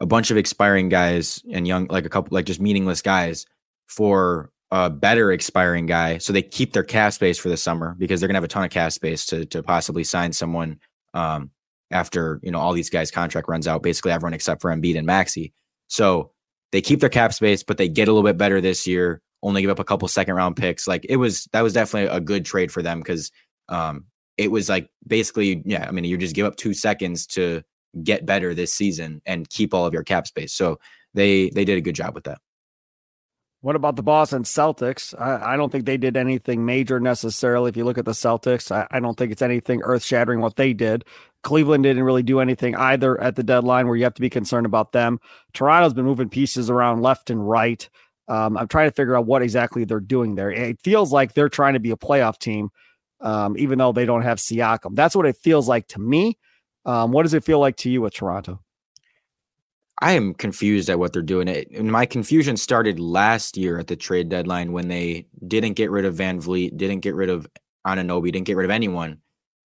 [0.00, 3.44] a bunch of expiring guys and young like a couple like just meaningless guys
[3.86, 8.18] for a better expiring guy so they keep their cap space for the summer because
[8.18, 10.80] they're gonna have a ton of cap space to to possibly sign someone
[11.12, 11.50] um,
[11.90, 13.82] after you know all these guys' contract runs out.
[13.82, 15.52] Basically, everyone except for Embiid and Maxey.
[15.88, 16.32] So
[16.72, 19.20] they keep their cap space, but they get a little bit better this year.
[19.42, 20.88] Only give up a couple second round picks.
[20.88, 23.30] Like it was that was definitely a good trade for them because
[23.68, 24.06] um,
[24.36, 25.86] it was like basically yeah.
[25.86, 27.62] I mean, you just give up two seconds to
[28.02, 30.52] get better this season and keep all of your cap space.
[30.52, 30.78] So
[31.14, 32.38] they they did a good job with that.
[33.60, 35.14] What about the Boston Celtics?
[35.20, 37.68] I, I, don't think they did anything major necessarily.
[37.68, 40.56] If you look at the Celtics, I, I don't think it's anything earth shattering what
[40.56, 41.04] they did.
[41.42, 44.66] Cleveland didn't really do anything either at the deadline where you have to be concerned
[44.66, 45.20] about them.
[45.52, 47.88] Toronto's been moving pieces around left and right.
[48.28, 50.50] Um, I'm trying to figure out what exactly they're doing there.
[50.50, 52.70] It feels like they're trying to be a playoff team,
[53.20, 54.94] um, even though they don't have Siakam.
[54.94, 56.38] That's what it feels like to me.
[56.84, 58.60] Um, what does it feel like to you with Toronto?
[60.00, 61.48] I am confused at what they're doing.
[61.48, 65.90] It, And my confusion started last year at the trade deadline when they didn't get
[65.90, 67.46] rid of VanVleet, didn't get rid of
[67.86, 69.18] Anunoby, didn't get rid of anyone,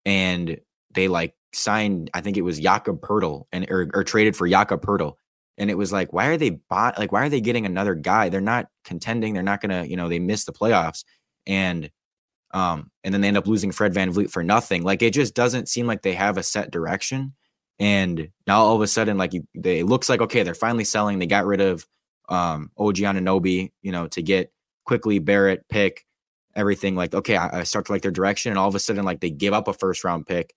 [0.04, 0.58] and
[0.96, 4.82] they like signed, I think it was Jakob Poeltl and or, or traded for Jakob
[4.84, 5.14] Poeltl.
[5.58, 6.98] And it was like, why are they bought?
[6.98, 8.28] Like, why are they getting another guy?
[8.28, 9.32] They're not contending.
[9.32, 11.04] They're not gonna, you know, they missed the playoffs.
[11.46, 11.90] And
[12.52, 14.82] um, and then they end up losing Fred Van VanVleet for nothing.
[14.82, 17.34] Like it just doesn't seem like they have a set direction.
[17.78, 20.84] And now all of a sudden, like you, they it looks like okay, they're finally
[20.84, 21.18] selling.
[21.18, 21.86] They got rid of
[22.28, 24.52] um OG Anunoby, you know, to get
[24.84, 26.06] Quickley Barrett pick
[26.54, 26.96] everything.
[26.96, 29.20] Like okay, I, I start to like their direction, and all of a sudden, like
[29.20, 30.54] they give up a first round pick.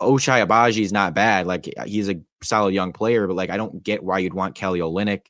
[0.00, 1.46] Ochai Agbaji is not bad.
[1.46, 4.80] Like he's a solid young player, but like I don't get why you'd want Kelly
[4.80, 5.22] Olynyk.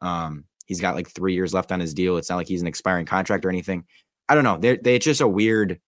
[0.00, 2.16] Um, he's got like three years left on his deal.
[2.16, 3.84] It's not like he's an expiring contract or anything.
[4.28, 4.58] I don't know.
[4.58, 5.80] They're they it's just a weird.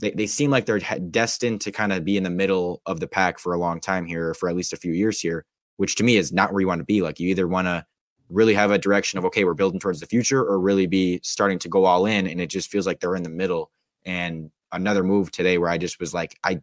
[0.00, 3.08] They they seem like they're destined to kind of be in the middle of the
[3.08, 5.44] pack for a long time here, for at least a few years here.
[5.76, 7.02] Which to me is not where you want to be.
[7.02, 7.86] Like you either want to
[8.28, 11.58] really have a direction of okay, we're building towards the future, or really be starting
[11.60, 12.26] to go all in.
[12.26, 13.70] And it just feels like they're in the middle.
[14.04, 16.60] And another move today where I just was like, I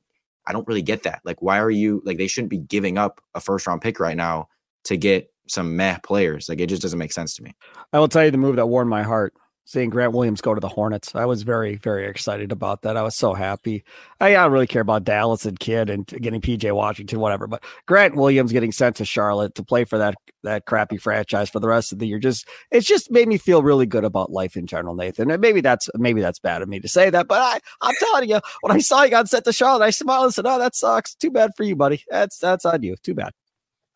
[0.48, 1.22] I don't really get that.
[1.24, 4.18] Like, why are you like they shouldn't be giving up a first round pick right
[4.18, 4.48] now
[4.86, 6.48] to get some meh players?
[6.50, 7.56] Like it just doesn't make sense to me.
[7.94, 9.34] I will tell you the move that warmed my heart
[9.66, 11.14] seeing Grant Williams go to the Hornets.
[11.16, 12.96] I was very, very excited about that.
[12.96, 13.84] I was so happy.
[14.22, 17.48] I, I don't really care about Dallas and Kidd and getting PJ Washington, whatever.
[17.48, 21.60] But Grant Williams getting sent to Charlotte to play for that that crappy franchise for
[21.60, 24.56] the rest of the year just it's just made me feel really good about life
[24.56, 25.32] in general, Nathan.
[25.32, 28.30] And maybe that's maybe that's bad of me to say that, but I I'm telling
[28.30, 30.76] you, when I saw you got sent to Charlotte, I smiled and said, "Oh, that
[30.76, 31.16] sucks.
[31.16, 32.04] Too bad for you, buddy.
[32.10, 32.96] That's that's on you.
[33.04, 33.32] Too bad."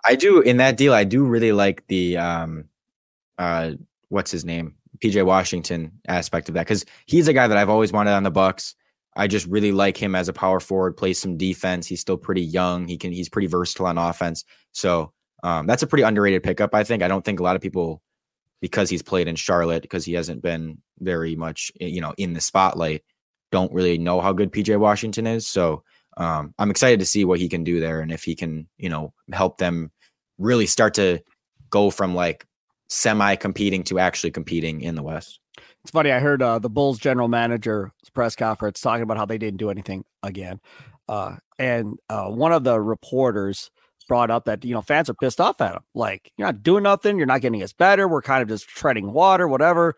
[0.03, 0.93] I do in that deal.
[0.93, 2.65] I do really like the um,
[3.37, 3.73] uh,
[4.07, 4.75] what's his name?
[5.03, 8.31] PJ Washington aspect of that because he's a guy that I've always wanted on the
[8.31, 8.75] Bucks.
[9.15, 11.87] I just really like him as a power forward, plays some defense.
[11.87, 12.87] He's still pretty young.
[12.87, 14.45] He can he's pretty versatile on offense.
[14.71, 17.03] So um, that's a pretty underrated pickup, I think.
[17.03, 18.01] I don't think a lot of people
[18.61, 22.33] because he's played in Charlotte, because he hasn't been very much eh, you know in
[22.33, 23.03] the spotlight,
[23.51, 25.47] don't really know how good PJ Washington is.
[25.47, 25.83] So
[26.17, 28.89] um, I'm excited to see what he can do there and if he can, you
[28.89, 29.91] know, help them
[30.37, 31.21] really start to
[31.69, 32.45] go from like
[32.89, 35.39] semi competing to actually competing in the West.
[35.83, 36.11] It's funny.
[36.11, 39.69] I heard uh, the Bulls general manager press conference talking about how they didn't do
[39.69, 40.59] anything again,
[41.07, 43.71] uh, and uh, one of the reporters
[44.09, 45.83] brought up that you know fans are pissed off at him.
[45.93, 47.17] Like you're not doing nothing.
[47.17, 48.07] You're not getting us better.
[48.07, 49.95] We're kind of just treading water, whatever.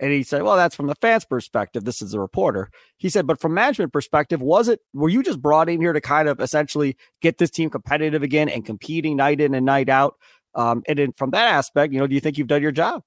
[0.00, 1.84] And he said, "Well, that's from the fans' perspective.
[1.84, 4.80] This is a reporter." He said, "But from management perspective, was it?
[4.94, 8.48] Were you just brought in here to kind of essentially get this team competitive again
[8.48, 10.14] and competing night in and night out?"
[10.54, 13.02] Um, and then from that aspect, you know, do you think you've done your job?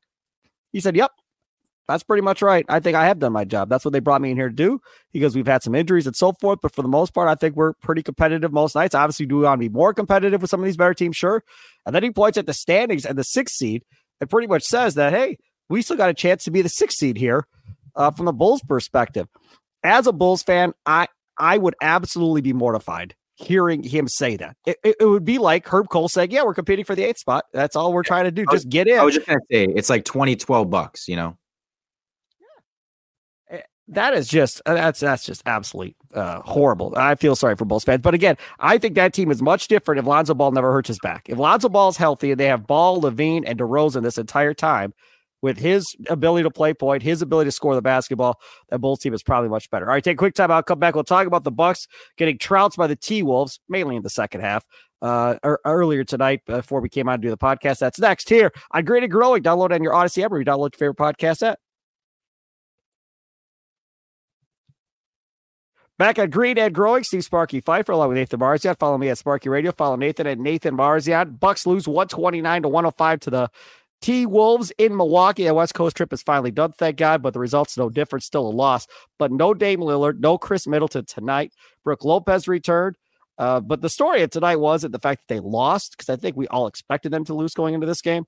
[0.71, 1.11] He said, Yep,
[1.87, 2.65] that's pretty much right.
[2.69, 3.69] I think I have done my job.
[3.69, 4.79] That's what they brought me in here to do
[5.11, 6.59] because we've had some injuries and so forth.
[6.61, 8.95] But for the most part, I think we're pretty competitive most nights.
[8.95, 11.17] Obviously, do we want to be more competitive with some of these better teams?
[11.17, 11.43] Sure.
[11.85, 13.83] And then he points at the standings and the sixth seed
[14.21, 15.37] and pretty much says that, hey,
[15.69, 17.45] we still got a chance to be the sixth seed here
[17.95, 19.27] uh, from the Bulls perspective.
[19.83, 24.55] As a Bulls fan, I I would absolutely be mortified hearing him say that.
[24.65, 27.19] It, it, it, would be like Herb Kohl saying, "Yeah, we're competing for the eighth
[27.19, 27.45] spot.
[27.53, 28.45] That's all we're trying to do.
[28.51, 31.07] Just get in." I was just gonna say it's like 20, 12 bucks.
[31.07, 31.37] You know.
[33.51, 33.61] Yeah.
[33.89, 36.93] That is just uh, that's that's just absolutely uh, horrible.
[36.95, 39.99] I feel sorry for Bulls fans, but again, I think that team is much different
[39.99, 41.27] if Lonzo Ball never hurts his back.
[41.27, 44.93] If Lonzo Ball is healthy and they have Ball, LaVine, and DeRozan this entire time,
[45.41, 49.13] with his ability to play point, his ability to score the basketball, that Bulls team
[49.13, 49.85] is probably much better.
[49.85, 50.51] All right, take a quick time.
[50.51, 50.95] I'll come back.
[50.95, 54.41] We'll talk about the Bucks getting trounced by the T Wolves, mainly in the second
[54.41, 54.65] half.
[55.01, 57.79] Uh, earlier tonight before we came on to do the podcast.
[57.79, 59.41] That's next here on Green and Growing.
[59.41, 61.57] Download on your Audacy app or you download your favorite podcast app.
[66.01, 68.75] Back at Green and Growing, Steve Sparky Fifer along with Nathan Marizon.
[68.79, 69.71] Follow me at Sparky Radio.
[69.71, 71.37] Follow Nathan at Nathan Marizon.
[71.39, 73.49] Bucks lose 129 to 105 to the
[74.01, 75.47] T Wolves in Milwaukee.
[75.47, 78.23] A West Coast trip is finally done, thank God, but the results no different.
[78.23, 78.87] Still a loss.
[79.19, 81.53] But no Dame Lillard, no Khris Middleton tonight.
[81.83, 82.95] Brook Lopez returned.
[83.37, 86.35] Uh, but the story of tonight wasn't the fact that they lost, because I think
[86.35, 88.25] we all expected them to lose going into this game.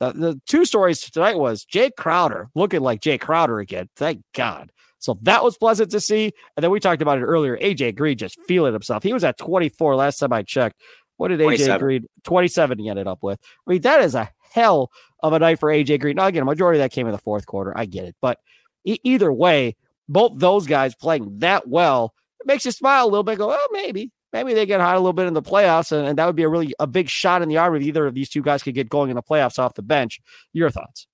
[0.00, 3.88] The, the two stories tonight was Jae Crowder looking like Jae Crowder again.
[3.96, 4.70] Thank God.
[4.98, 6.32] So that was pleasant to see.
[6.56, 7.56] And then we talked about it earlier.
[7.58, 9.02] AJ Green just feeling himself.
[9.02, 10.80] He was at 24 last time I checked.
[11.16, 11.80] What did AJ 27.
[11.80, 12.06] Green?
[12.24, 13.38] 27 he ended up with.
[13.66, 14.90] I mean, that is a hell
[15.20, 16.16] of a night for AJ Green.
[16.16, 17.72] Now, again, a majority of that came in the fourth quarter.
[17.76, 18.16] I get it.
[18.20, 18.38] But
[18.84, 19.76] e- either way,
[20.08, 23.38] both those guys playing that well it makes you smile a little bit.
[23.38, 26.18] Go, oh, maybe, maybe they get hot a little bit in the playoffs, and, and
[26.18, 28.28] that would be a really a big shot in the arm if either of these
[28.28, 30.20] two guys could get going in the playoffs off the bench.
[30.52, 31.06] Your thoughts?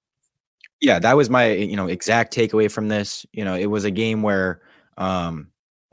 [0.80, 3.24] Yeah, that was my you know exact takeaway from this.
[3.32, 4.62] You know, it was a game where,
[4.98, 5.48] um,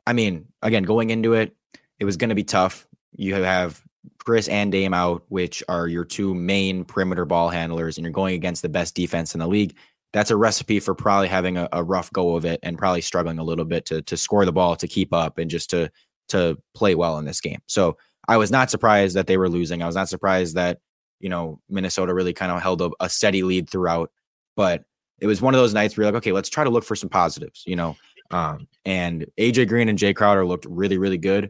[0.06, 1.56] I mean, again, going into it,
[2.00, 2.88] it was going to be tough.
[3.16, 3.82] You have
[4.30, 8.36] Khris and Dame out, which are your two main perimeter ball handlers, and you're going
[8.36, 9.76] against the best defense in the league.
[10.14, 13.40] That's a recipe for probably having a, a rough go of it and probably struggling
[13.40, 15.90] a little bit to to score the ball, to keep up, and just to
[16.28, 17.58] to play well in this game.
[17.66, 19.82] So I was not surprised that they were losing.
[19.82, 20.78] I was not surprised that
[21.20, 24.12] you know Minnesota really kind of held a, a steady lead throughout.
[24.56, 24.84] But
[25.20, 26.96] it was one of those nights where you're like, okay, let's try to look for
[26.96, 27.64] some positives.
[27.66, 27.96] You know,
[28.30, 31.50] um, and AJ Green and Jae Crowder looked really, really good.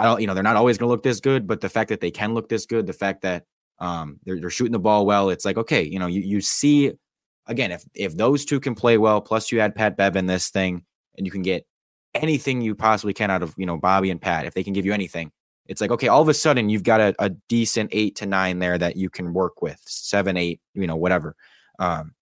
[0.00, 1.88] I don't, you know, they're not always going to look this good, but the fact
[1.90, 3.44] that they can look this good, the fact that
[3.78, 6.92] um, they're, they're shooting the ball well, it's like, okay, you know, you, you see,
[7.46, 10.50] again, if, if those two can play well, plus you add Pat Bev in this
[10.50, 10.84] thing
[11.16, 11.66] and you can get
[12.14, 14.86] anything you possibly can out of, you know, Bobby and Pat, if they can give
[14.86, 15.30] you anything,
[15.66, 18.58] it's like, okay, all of a sudden you've got a, a decent eight to nine
[18.58, 21.36] there that you can work with seven, eight, you know, whatever.
[21.78, 22.14] Um,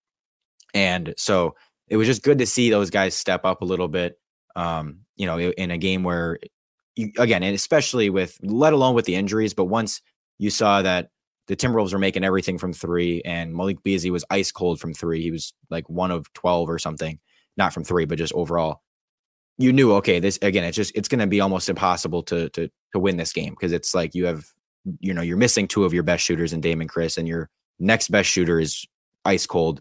[0.74, 1.54] and so
[1.88, 4.18] it was just good to see those guys step up a little bit.
[4.54, 6.38] Um, you know, in a game where,
[7.18, 10.00] again, and especially with, let alone with the injuries, but once
[10.38, 11.10] you saw that
[11.46, 15.22] the Timberwolves were making everything from three, and Malik Beasley was ice cold from three.
[15.22, 17.18] He was like one of twelve or something,
[17.56, 18.82] not from three, but just overall.
[19.56, 22.68] You knew, okay, this again, it's just it's going to be almost impossible to to
[22.92, 24.44] to win this game because it's like you have,
[25.00, 28.08] you know, you're missing two of your best shooters in Damon Khris, and your next
[28.08, 28.86] best shooter is
[29.24, 29.80] ice cold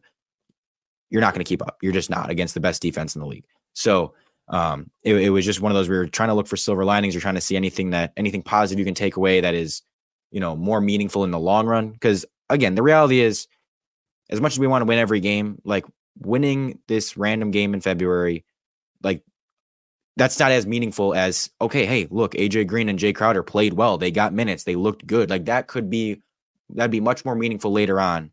[1.10, 1.78] you're not going to keep up.
[1.82, 3.46] You're just not against the best defense in the league.
[3.74, 4.14] So
[4.50, 6.86] um, it, it, was just one of those we were trying to look for silver
[6.86, 7.14] linings.
[7.14, 9.82] You're trying to see anything that anything positive you can take away that is,
[10.32, 11.90] you know, more meaningful in the long run.
[11.90, 13.48] Because again, the reality is,
[14.30, 15.86] as much as we want to win every game, like
[16.20, 18.46] winning this random game in February,
[19.04, 19.22] like
[20.16, 23.98] that's not as meaningful as okay, hey, look, AJ Green and Jae Crowder played well.
[23.98, 24.64] They got minutes.
[24.64, 25.30] They looked good.
[25.30, 26.22] Like that could be
[26.70, 28.32] that'd be much more meaningful later on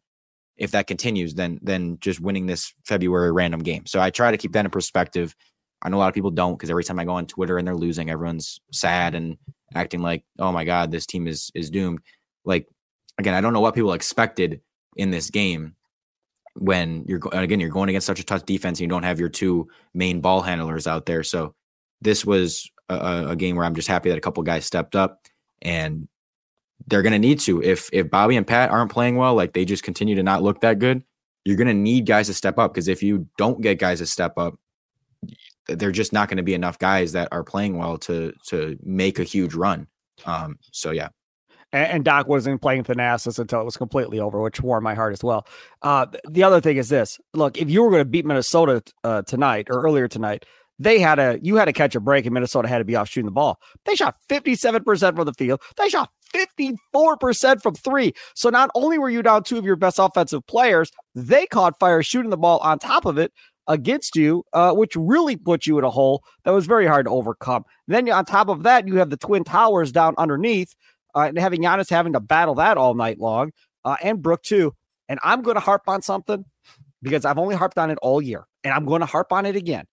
[0.57, 3.87] if that continues than than just winning this February random game.
[3.87, 5.35] So I try to keep that in perspective.
[5.85, 7.67] I know a lot of people don't because every time I go on Twitter and
[7.67, 9.37] they're losing, everyone's sad and
[9.75, 12.01] acting like, "Oh my god, this team is is doomed."
[12.45, 12.69] Like
[13.19, 14.61] again, I don't know what people expected
[14.97, 15.75] in this game
[16.57, 19.29] when you're again you're going against such a tough defense and you don't have your
[19.29, 21.23] two main ball handlers out there.
[21.23, 21.55] So
[22.01, 25.27] this was a, a game where I'm just happy that a couple guys stepped up
[25.63, 26.09] and
[26.87, 27.63] they're going to need to.
[27.63, 30.61] If if Bobby and Pat aren't playing well, like they just continue to not look
[30.61, 31.03] that good,
[31.45, 34.07] you're going to need guys to step up because if you don't get guys to
[34.07, 34.59] step up,
[35.67, 39.19] they're just not going to be enough guys that are playing well to to make
[39.19, 39.87] a huge run.
[40.27, 41.09] Um, so yeah.
[41.73, 45.25] And, Doc wasn't playing Thanasis until it was completely over, which warmed my heart as
[45.25, 45.45] well.
[45.83, 49.23] Uh, the other thing is this: look, if you were going to beat Minnesota uh,
[49.23, 50.45] tonight or earlier tonight,
[50.79, 53.09] they had a you had to catch a break, and Minnesota had to be off
[53.09, 53.59] shooting the ball.
[53.87, 55.63] They shot 57% from the field.
[55.77, 58.13] They shot 54% from three.
[58.35, 62.03] So not only were you down two of your best offensive players, they caught fire
[62.03, 63.33] shooting the ball on top of it
[63.67, 67.11] against you, uh, which really put you in a hole that was very hard to
[67.11, 67.65] overcome.
[67.89, 70.75] Then on top of that, you have the Twin Towers down underneath,
[71.15, 73.53] uh, and having Giannis having to battle that all night long,
[73.85, 74.75] uh, and Brook too.
[75.09, 76.45] And I'm going to harp on something
[77.03, 79.57] because I've only harped on it all year, and I'm going to harp on it
[79.57, 79.85] again.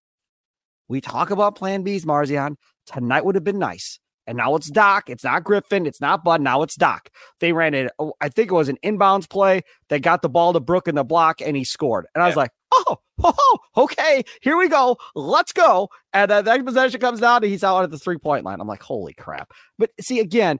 [0.87, 2.57] We talk about Plan B's, Marizon.
[2.85, 5.09] Tonight would have been nice and now it's Doc.
[5.09, 5.85] It's not Griffin.
[5.85, 6.41] It's not Bud.
[6.41, 7.09] Now it's Doc.
[7.39, 7.91] They ran it.
[7.99, 9.61] Oh, I think it was an inbounds play.
[9.89, 12.05] They got the ball to Brook in the block, and he scored.
[12.13, 14.97] And I was like, oh, oh, okay, here we go.
[15.15, 15.89] Let's go.
[16.13, 18.61] And then that possession comes down, and he's out at the three point line.
[18.61, 19.51] I'm like, holy crap.
[19.77, 20.59] But see, again,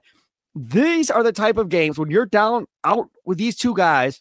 [0.54, 4.20] these are the type of games when you're down out with these two guys.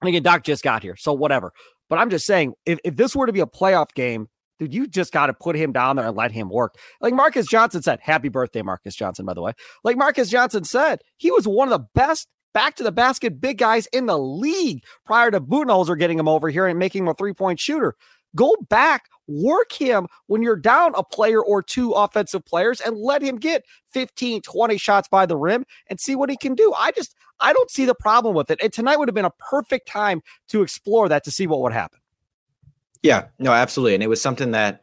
[0.00, 1.52] And again, Doc just got here, so whatever.
[1.90, 4.28] But I'm just saying, if, if this were to be a playoff game,
[4.60, 6.76] dude, you just got to put him down there and let him work.
[7.00, 9.52] Like Marques Johnson said, happy birthday, Marques Johnson, by the way.
[9.82, 13.58] Like Marques Johnson said, he was one of the best back to the basket big
[13.58, 17.14] guys in the league prior to Budenholzer getting him over here and making him a
[17.14, 17.94] three point shooter.
[18.36, 23.22] Go back, work him when you're down a player or two offensive players and let
[23.22, 26.72] him get 15, 20 shots by the rim and see what he can do.
[26.78, 28.60] I just, I don't see the problem with it.
[28.62, 31.72] And tonight would have been a perfect time to explore that to see what would
[31.72, 31.99] happen.
[33.02, 33.94] Yeah, no, absolutely.
[33.94, 34.82] And it was something that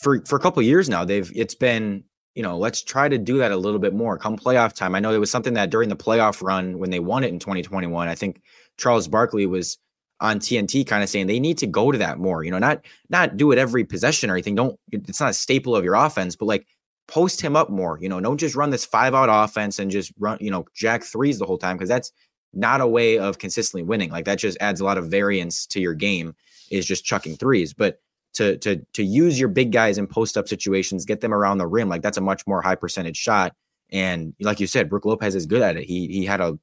[0.00, 3.38] for for a couple years now, they've it's been, you know, let's try to do
[3.38, 4.18] that a little bit more.
[4.18, 4.94] Come playoff time.
[4.94, 7.38] I know it was something that during the playoff run when they won it in
[7.38, 8.42] 2021, I think
[8.78, 9.78] Charles Barkley was
[10.20, 12.84] on TNT kind of saying they need to go to that more, you know, not
[13.10, 14.54] not do it every possession or anything.
[14.54, 16.66] Don't it's not a staple of your offense, but like
[17.08, 20.12] post him up more, you know, don't just run this five out offense and just
[20.18, 22.10] run, you know, jack threes the whole time because that's
[22.54, 24.10] not a way of consistently winning.
[24.10, 26.34] Like that just adds a lot of variance to your game
[26.74, 27.72] is just chucking threes.
[27.72, 28.00] But
[28.34, 31.66] to to to use your big guys in post up situations, get them around the
[31.66, 33.54] rim, like that's a much more high percentage shot.
[33.92, 35.84] And like you said, Brook Lopez is good at it.
[35.84, 36.58] He he had a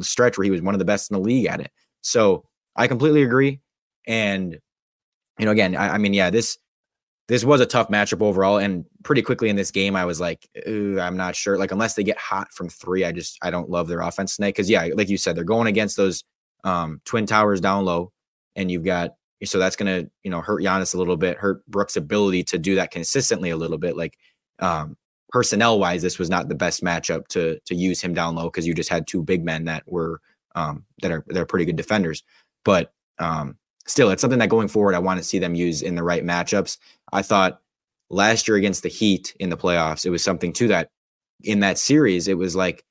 [0.00, 1.70] stretch where he was one of the best in the league at it.
[2.02, 2.44] So
[2.76, 3.60] I completely agree.
[4.06, 4.58] And
[5.38, 6.58] you know, again, I, I mean, yeah, this
[7.28, 8.58] this was a tough matchup overall.
[8.58, 11.58] And pretty quickly in this game, I was like, I'm not sure.
[11.58, 14.56] Like, unless they get hot from three, I just I don't love their offense tonight.
[14.56, 16.24] Cause yeah, like you said, they're going against those
[16.64, 18.12] um twin towers down low,
[18.56, 19.12] and you've got
[19.44, 22.58] so that's going to, you know, hurt Giannis a little bit, hurt Brook's ability to
[22.58, 23.96] do that consistently a little bit.
[23.96, 24.18] Like,
[24.58, 24.96] um,
[25.30, 28.66] personnel wise, this was not the best matchup to to use him down low because
[28.66, 30.20] you just had two big men that were
[30.54, 32.22] um, that are they're pretty good defenders.
[32.64, 35.94] But um, still, it's something that going forward, I want to see them use in
[35.94, 36.78] the right matchups.
[37.12, 37.60] I thought
[38.10, 40.90] last year against the Heat in the playoffs, it was something to that.
[41.44, 42.84] In that series, it was like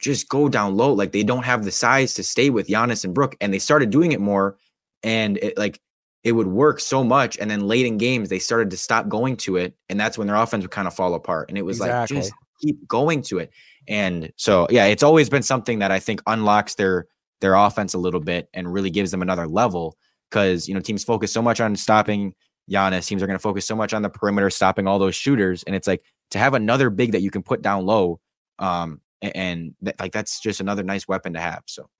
[0.00, 0.92] just go down low.
[0.92, 3.90] Like they don't have the size to stay with Giannis and Brook, and they started
[3.90, 4.56] doing it more.
[5.04, 5.80] And it like
[6.24, 7.38] it would work so much.
[7.38, 9.76] And then late in games, they started to stop going to it.
[9.88, 11.50] And that's when their offense would kind of fall apart.
[11.50, 12.16] And it was exactly.
[12.16, 13.50] like, just keep going to it.
[13.86, 17.06] And so, yeah, it's always been something that I think unlocks their
[17.40, 19.98] their offense a little bit and really gives them another level
[20.30, 22.34] because, you know, teams focus so much on stopping
[22.70, 23.06] Giannis.
[23.06, 25.62] Teams are going to focus so much on the perimeter, stopping all those shooters.
[25.64, 28.20] And it's like to have another big that you can put down low.
[28.58, 31.64] Um, and, and th- like that's just another nice weapon to have.
[31.66, 31.90] So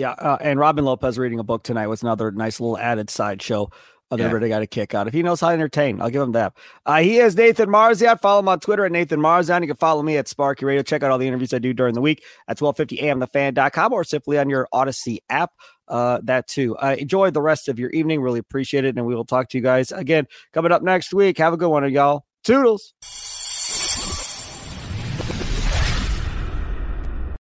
[0.00, 3.70] yeah, uh, and Robin Lopez reading a book tonight was another nice little added sideshow
[4.10, 4.24] that yeah.
[4.24, 5.06] everybody got a kick out.
[5.06, 6.54] If he knows how to entertain, I'll give him that.
[6.86, 8.16] Uh, he is Nathan Marizon.
[8.18, 9.62] Follow him on Twitter at Nathan Marizon.
[9.62, 10.82] You can follow me at Sparky Radio.
[10.82, 14.48] Check out all the interviews I do during the week at 1250amthefan.com or simply on
[14.48, 15.52] your Audacy app.
[15.86, 16.76] Uh, that too.
[16.78, 18.22] Uh, enjoy the rest of your evening.
[18.22, 18.96] Really appreciate it.
[18.96, 21.36] And we will talk to you guys again coming up next week.
[21.38, 22.24] Have a good one, y'all.
[22.42, 22.94] Toodles.